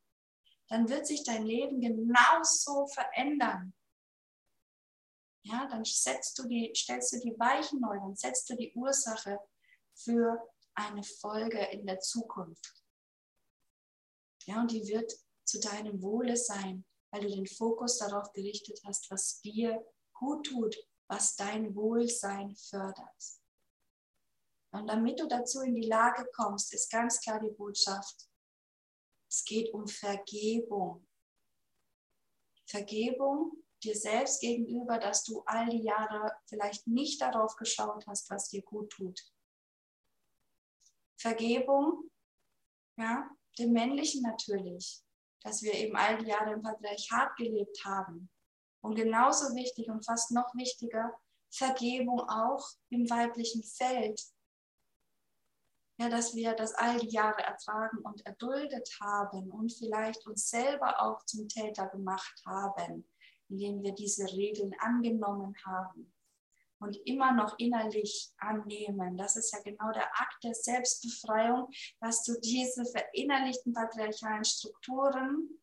dann 0.69 0.89
wird 0.89 1.07
sich 1.07 1.23
dein 1.23 1.45
Leben 1.45 1.83
genauso 1.83 2.87
verändern. 2.87 3.75
Ja, 5.49 5.65
dann 5.69 5.85
setzt 5.85 6.37
du 6.41 6.49
die, 6.49 6.73
stellst 6.75 7.13
du 7.13 7.21
die 7.21 7.39
Weichen 7.39 7.81
neu, 7.81 7.97
dann 8.01 8.17
setzt 8.17 8.51
du 8.51 8.57
die 8.57 8.73
Ursache 8.75 9.39
für 9.95 10.45
eine 10.75 11.05
Folge 11.05 11.65
in 11.67 11.87
der 11.87 12.01
Zukunft. 12.01 12.85
Ja, 14.47 14.61
und 14.61 14.73
die 14.73 14.85
wird 14.89 15.13
zu 15.45 15.61
deinem 15.61 16.03
Wohle 16.03 16.37
sein, 16.37 16.85
weil 17.13 17.21
du 17.23 17.29
den 17.29 17.47
Fokus 17.47 17.99
darauf 17.99 18.33
gerichtet 18.33 18.81
hast, 18.85 19.09
was 19.13 19.41
dir 19.41 19.87
gut 20.15 20.47
tut, 20.47 20.77
was 21.07 21.37
dein 21.37 21.77
Wohlsein 21.77 22.57
fördert. 22.57 23.23
Und 24.73 24.89
damit 24.89 25.21
du 25.21 25.29
dazu 25.29 25.61
in 25.61 25.77
die 25.77 25.87
Lage 25.87 26.29
kommst, 26.35 26.75
ist 26.75 26.91
ganz 26.91 27.21
klar 27.21 27.39
die 27.39 27.55
Botschaft, 27.55 28.29
es 29.29 29.45
geht 29.45 29.73
um 29.73 29.87
Vergebung. 29.87 31.07
Vergebung 32.67 33.63
dir 33.87 33.97
selbst 33.97 34.41
gegenüber, 34.41 34.99
dass 34.99 35.25
du 35.25 35.43
all 35.47 35.69
die 35.69 35.83
Jahre 35.83 36.33
vielleicht 36.47 36.87
nicht 36.87 37.21
darauf 37.23 37.57
geschaut 37.57 38.07
hast, 38.07 38.29
was 38.31 38.49
dir 38.49 38.63
gut 38.63 38.91
tut. 38.91 39.21
Vergebung, 41.17 42.11
ja, 42.99 43.31
dem 43.59 43.73
Männlichen 43.73 44.23
natürlich, 44.23 45.03
dass 45.43 45.63
wir 45.63 45.75
eben 45.75 45.97
all 45.97 46.19
die 46.19 46.27
Jahre 46.27 46.53
im 46.53 46.63
Patriarchat 46.63 47.37
gelebt 47.37 47.85
haben. 47.85 48.31
Und 48.81 48.95
genauso 48.95 49.55
wichtig 49.55 49.89
und 49.89 50.05
fast 50.05 50.31
noch 50.33 50.55
wichtiger, 50.55 51.13
Vergebung 51.51 52.21
auch 52.21 52.69
im 52.91 53.09
weiblichen 53.09 53.63
Feld. 53.63 54.21
Ja, 55.99 56.11
dass 56.11 56.35
wir 56.35 56.53
das 56.55 56.75
all 56.75 56.99
die 56.99 57.09
Jahre 57.09 57.43
ertragen 57.43 57.99
und 57.99 58.25
erduldet 58.27 58.89
haben 59.01 59.51
und 59.51 59.73
vielleicht 59.73 60.27
uns 60.27 60.51
selber 60.51 61.01
auch 61.01 61.25
zum 61.25 61.49
Täter 61.49 61.89
gemacht 61.89 62.43
haben, 62.45 63.09
indem 63.49 63.83
wir 63.83 63.93
diese 63.93 64.27
Regeln 64.27 64.73
angenommen 64.81 65.55
haben 65.65 66.13
und 66.79 66.97
immer 67.07 67.33
noch 67.33 67.59
innerlich 67.59 68.33
annehmen. 68.39 69.17
Das 69.17 69.37
ist 69.37 69.53
ja 69.53 69.61
genau 69.63 69.93
der 69.93 70.09
Akt 70.21 70.45
der 70.45 70.55
Selbstbefreiung, 70.55 71.69
dass 72.01 72.23
du 72.25 72.39
diese 72.41 72.85
verinnerlichten 72.85 73.73
patriarchalen 73.73 74.45
Strukturen 74.45 75.61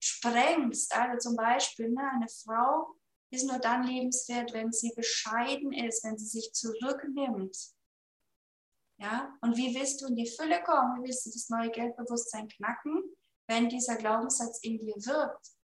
sprengst. 0.00 0.94
Also 0.94 1.30
zum 1.30 1.36
Beispiel 1.36 1.90
ne, 1.90 2.10
eine 2.12 2.28
Frau 2.28 2.96
ist 3.30 3.46
nur 3.46 3.58
dann 3.58 3.84
lebenswert, 3.84 4.52
wenn 4.52 4.72
sie 4.72 4.92
bescheiden 4.94 5.72
ist, 5.72 6.04
wenn 6.04 6.18
sie 6.18 6.26
sich 6.26 6.52
zurücknimmt. 6.52 7.56
Ja, 8.98 9.36
und 9.42 9.56
wie 9.56 9.74
willst 9.74 10.00
du 10.00 10.06
in 10.06 10.16
die 10.16 10.30
Fülle 10.30 10.62
kommen? 10.62 11.02
Wie 11.02 11.08
willst 11.08 11.26
du 11.26 11.30
das 11.30 11.48
neue 11.50 11.70
Geldbewusstsein 11.70 12.48
knacken, 12.48 13.02
wenn 13.46 13.68
dieser 13.68 13.96
Glaubenssatz 13.96 14.60
in 14.62 14.78
dir 14.78 14.94
wirkt? 14.94 15.55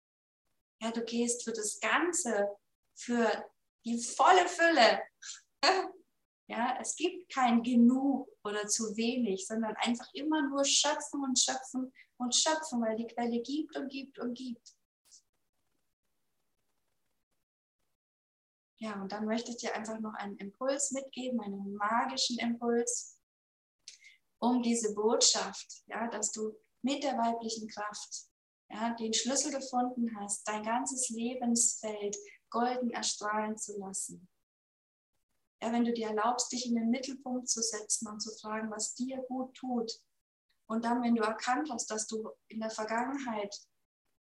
Ja, 0.81 0.91
du 0.91 1.03
gehst 1.03 1.43
für 1.43 1.53
das 1.53 1.79
Ganze, 1.79 2.49
für 2.95 3.45
die 3.85 4.01
volle 4.01 4.47
Fülle. 4.47 5.01
Ja, 6.47 6.77
es 6.81 6.97
gibt 6.97 7.31
kein 7.31 7.63
Genug 7.63 8.27
oder 8.43 8.67
zu 8.67 8.97
wenig, 8.97 9.47
sondern 9.47 9.73
einfach 9.77 10.09
immer 10.11 10.41
nur 10.49 10.65
schöpfen 10.65 11.23
und 11.23 11.39
schöpfen 11.39 11.93
und 12.17 12.35
schöpfen, 12.35 12.81
weil 12.81 12.97
die 12.97 13.07
Quelle 13.07 13.41
gibt 13.41 13.77
und 13.77 13.87
gibt 13.87 14.19
und 14.19 14.33
gibt. 14.33 14.75
Ja, 18.79 19.01
und 19.01 19.13
dann 19.13 19.23
möchte 19.27 19.51
ich 19.51 19.57
dir 19.57 19.73
einfach 19.75 19.97
noch 20.01 20.13
einen 20.15 20.35
Impuls 20.39 20.91
mitgeben, 20.91 21.39
einen 21.39 21.73
magischen 21.75 22.37
Impuls, 22.39 23.17
um 24.39 24.61
diese 24.61 24.93
Botschaft, 24.93 25.83
ja, 25.85 26.09
dass 26.09 26.33
du 26.33 26.53
mit 26.81 27.01
der 27.01 27.17
weiblichen 27.17 27.69
Kraft 27.69 28.30
ja, 28.71 28.93
den 28.95 29.13
Schlüssel 29.13 29.51
gefunden 29.51 30.15
hast, 30.17 30.47
dein 30.47 30.63
ganzes 30.63 31.09
Lebensfeld 31.09 32.15
golden 32.49 32.91
erstrahlen 32.91 33.57
zu 33.57 33.77
lassen. 33.77 34.27
Ja, 35.61 35.71
wenn 35.71 35.85
du 35.85 35.93
dir 35.93 36.07
erlaubst, 36.07 36.51
dich 36.51 36.65
in 36.65 36.75
den 36.75 36.89
Mittelpunkt 36.89 37.47
zu 37.47 37.61
setzen 37.61 38.07
und 38.07 38.19
zu 38.19 38.31
fragen, 38.31 38.71
was 38.71 38.95
dir 38.95 39.17
gut 39.27 39.53
tut. 39.55 39.91
Und 40.67 40.85
dann, 40.85 41.03
wenn 41.03 41.15
du 41.15 41.23
erkannt 41.23 41.69
hast, 41.71 41.91
dass 41.91 42.07
du 42.07 42.31
in 42.47 42.59
der 42.61 42.69
Vergangenheit 42.69 43.55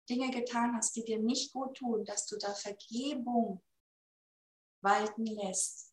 Dinge 0.09 0.31
getan 0.31 0.77
hast, 0.77 0.95
die 0.95 1.05
dir 1.05 1.19
nicht 1.19 1.53
gut 1.53 1.77
tun, 1.77 2.05
dass 2.05 2.27
du 2.27 2.37
da 2.37 2.53
Vergebung 2.55 3.63
walten 4.83 5.27
lässt. 5.27 5.93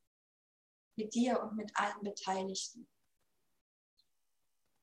Mit 0.97 1.15
dir 1.15 1.41
und 1.41 1.55
mit 1.55 1.71
allen 1.75 2.01
Beteiligten. 2.01 2.87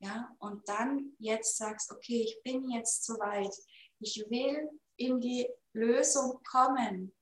Ja, 0.01 0.35
und 0.39 0.69
dann 0.69 1.13
jetzt 1.19 1.57
sagst, 1.57 1.91
okay, 1.91 2.23
ich 2.23 2.41
bin 2.45 2.71
jetzt 2.71 3.05
soweit. 3.05 3.53
Ich 4.01 4.25
will 4.29 4.69
in 4.97 5.21
die 5.21 5.49
Lösung 5.73 6.41
kommen 6.45 7.13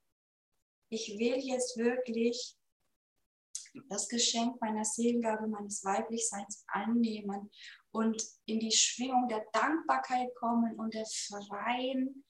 ich 0.88 1.18
will 1.18 1.38
jetzt 1.38 1.76
wirklich 1.76 2.56
das 3.88 4.08
Geschenk 4.08 4.60
meiner 4.60 4.84
Seelengabe, 4.84 5.46
meines 5.48 5.84
Weiblichseins 5.84 6.64
annehmen 6.68 7.50
und 7.90 8.22
in 8.46 8.60
die 8.60 8.72
Schwingung 8.72 9.28
der 9.28 9.44
Dankbarkeit 9.52 10.34
kommen 10.36 10.78
und 10.78 10.94
der 10.94 11.06
freien 11.06 12.24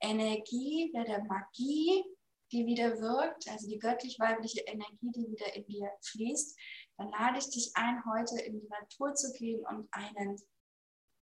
Energie, 0.00 0.92
der, 0.94 1.04
der 1.04 1.24
Magie, 1.24 2.04
die 2.52 2.66
wieder 2.66 3.00
wirkt, 3.00 3.48
also 3.48 3.68
die 3.68 3.78
göttlich-weibliche 3.78 4.60
Energie, 4.60 5.10
die 5.10 5.30
wieder 5.30 5.52
in 5.54 5.66
dir 5.66 5.90
fließt, 6.02 6.56
dann 6.96 7.10
lade 7.10 7.38
ich 7.38 7.50
dich 7.50 7.72
ein, 7.74 8.04
heute 8.04 8.40
in 8.40 8.60
die 8.60 8.68
Natur 8.68 9.14
zu 9.14 9.32
gehen 9.32 9.64
und 9.66 9.88
einen, 9.92 10.36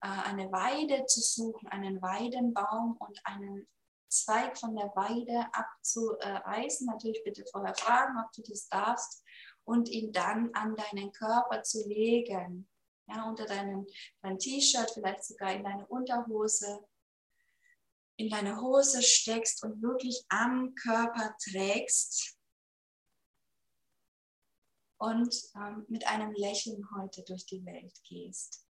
äh, 0.03 0.09
eine 0.09 0.51
Weide 0.51 1.07
zu 1.07 1.21
suchen, 1.21 1.69
einen 1.69 2.03
Weidenbaum 2.03 2.97
und 2.99 3.21
einen 3.25 3.69
Zweig 4.09 4.59
von 4.59 4.75
der 4.75 4.93
Weide 4.97 5.47
abzureißen. 5.53 6.87
Natürlich 6.87 7.23
bitte 7.23 7.45
vorher 7.53 7.75
fragen, 7.77 8.19
ob 8.19 8.33
du 8.33 8.43
das 8.43 8.69
darfst 8.69 9.25
und 9.65 9.89
ihn 9.89 10.13
dann 10.13 10.53
an 10.55 10.75
deinen 10.75 11.13
Körper 11.13 11.63
zu 11.63 11.87
legen. 11.87 12.69
Ja, 13.07 13.29
unter 13.29 13.45
deinem 13.45 13.87
dein 14.23 14.39
T-Shirt, 14.39 14.91
vielleicht 14.93 15.25
sogar 15.25 15.53
in 15.53 15.63
deine 15.63 15.87
Unterhose, 15.87 16.85
in 18.17 18.29
deine 18.29 18.61
Hose 18.61 19.03
steckst 19.03 19.63
und 19.65 19.81
wirklich 19.83 20.25
am 20.29 20.75
Körper 20.75 21.37
trägst 21.43 22.40
und 25.01 25.35
ähm, 25.57 25.87
mit 25.89 26.07
einem 26.07 26.33
Lächeln 26.35 26.87
heute 26.95 27.23
durch 27.23 27.47
die 27.47 27.65
Welt 27.65 27.95
gehst. 28.05 28.67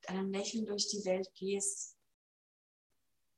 Mit 0.00 0.10
einem 0.10 0.30
Lächeln 0.30 0.66
durch 0.66 0.88
die 0.88 1.04
Welt 1.06 1.32
gehst 1.34 1.96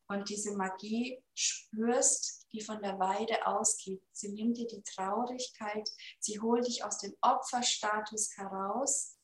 und 0.08 0.28
diese 0.28 0.56
Magie 0.56 1.22
spürst, 1.34 2.46
die 2.52 2.60
von 2.60 2.82
der 2.82 2.98
Weide 2.98 3.46
ausgeht. 3.46 4.02
Sie 4.10 4.32
nimmt 4.32 4.56
dir 4.56 4.66
die 4.66 4.82
Traurigkeit, 4.82 5.88
sie 6.18 6.40
holt 6.40 6.66
dich 6.66 6.84
aus 6.84 6.98
dem 6.98 7.16
Opferstatus 7.20 8.36
heraus, 8.36 9.16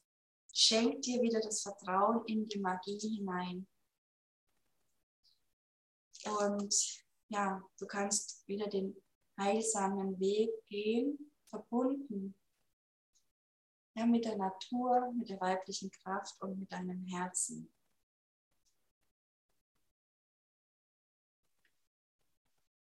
schenkt 0.53 1.05
dir 1.05 1.21
wieder 1.23 1.41
das 1.41 1.63
Vertrauen 1.63 2.25
in 2.27 2.47
die 2.47 2.61
Magie 2.61 2.99
hinein. 2.99 3.67
Und 6.41 7.05
ja, 7.31 7.61
du 7.79 7.87
kannst 7.87 8.47
wieder 8.47 8.69
den 8.69 8.97
heilsamen 9.37 10.21
Weg 10.21 10.51
gehen, 10.69 11.33
verbunden 11.49 12.37
ja, 13.95 14.07
mit 14.07 14.25
der 14.25 14.37
Natur, 14.37 15.13
mit 15.13 15.29
der 15.29 15.41
weiblichen 15.41 15.91
Kraft 15.91 16.41
und 16.41 16.59
mit 16.59 16.73
deinem 16.73 17.05
Herzen. 17.07 17.73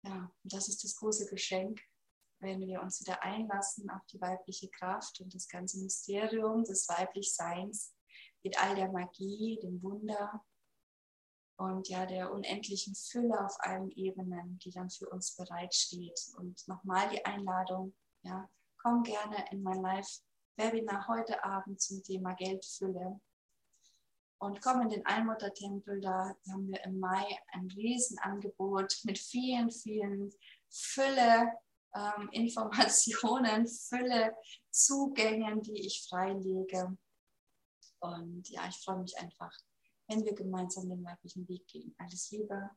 Ja, 0.05 0.33
das 0.43 0.69
ist 0.69 0.83
das 0.83 0.97
große 0.97 1.27
Geschenk, 1.27 1.81
wenn 2.41 2.61
wir 2.61 2.83
uns 2.83 3.01
wieder 3.01 3.23
einlassen 3.23 3.89
auf 3.91 4.05
die 4.07 4.21
weibliche 4.21 4.69
Kraft 4.69 5.21
und 5.21 5.33
das 5.35 5.49
ganze 5.49 5.79
Mysterium 5.81 6.65
des 6.65 6.89
Weiblichseins 6.89 7.95
mit 8.43 8.61
all 8.61 8.75
der 8.75 8.91
Magie, 8.91 9.61
dem 9.63 9.81
Wunder 9.83 10.45
und 11.57 11.89
ja 11.89 12.05
der 12.07 12.33
unendlichen 12.33 12.97
Fülle 12.97 13.45
auf 13.45 13.57
allen 13.61 13.91
Ebenen, 13.93 14.59
die 14.59 14.71
dann 14.71 14.91
für 14.91 15.09
uns 15.09 15.37
bereitsteht. 15.37 16.19
Und 16.37 16.67
nochmal 16.67 17.09
die 17.11 17.25
Einladung, 17.25 17.95
ja, 18.23 18.51
komm 18.79 19.05
gerne 19.05 19.45
in 19.53 19.63
mein 19.63 19.81
Live-Webinar 20.57 21.09
heute 21.09 21.43
Abend 21.45 21.81
zum 21.81 22.03
Thema 22.03 22.35
Geldfülle. 22.35 23.21
Und 24.39 24.61
komm 24.61 24.83
in 24.83 24.89
den 24.89 25.07
Allmuttertempel, 25.07 26.01
da 26.01 26.35
haben 26.51 26.69
wir 26.69 26.83
im 26.85 26.99
Mai 26.99 27.25
ein 27.53 27.69
Riesenangebot 27.71 29.01
mit 29.05 29.19
vielen, 29.19 29.71
vielen 29.71 30.33
Fülle 30.69 31.53
ähm, 31.95 32.29
Informationen, 32.33 33.67
Fülle 33.69 34.35
Zugängen, 34.71 35.63
die 35.63 35.87
ich 35.87 36.07
freilege. 36.09 36.97
Und 38.01 38.49
ja, 38.49 38.67
ich 38.69 38.77
freue 38.77 38.99
mich 38.99 39.17
einfach, 39.19 39.57
wenn 40.09 40.25
wir 40.25 40.35
gemeinsam 40.35 40.89
den 40.89 41.05
weiblichen 41.05 41.49
Weg 41.49 41.67
gehen. 41.69 41.95
Alles 41.99 42.31
Liebe, 42.33 42.71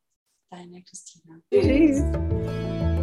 deine 0.51 0.83
Christina. 0.83 1.41
Tschüss. 1.51 2.94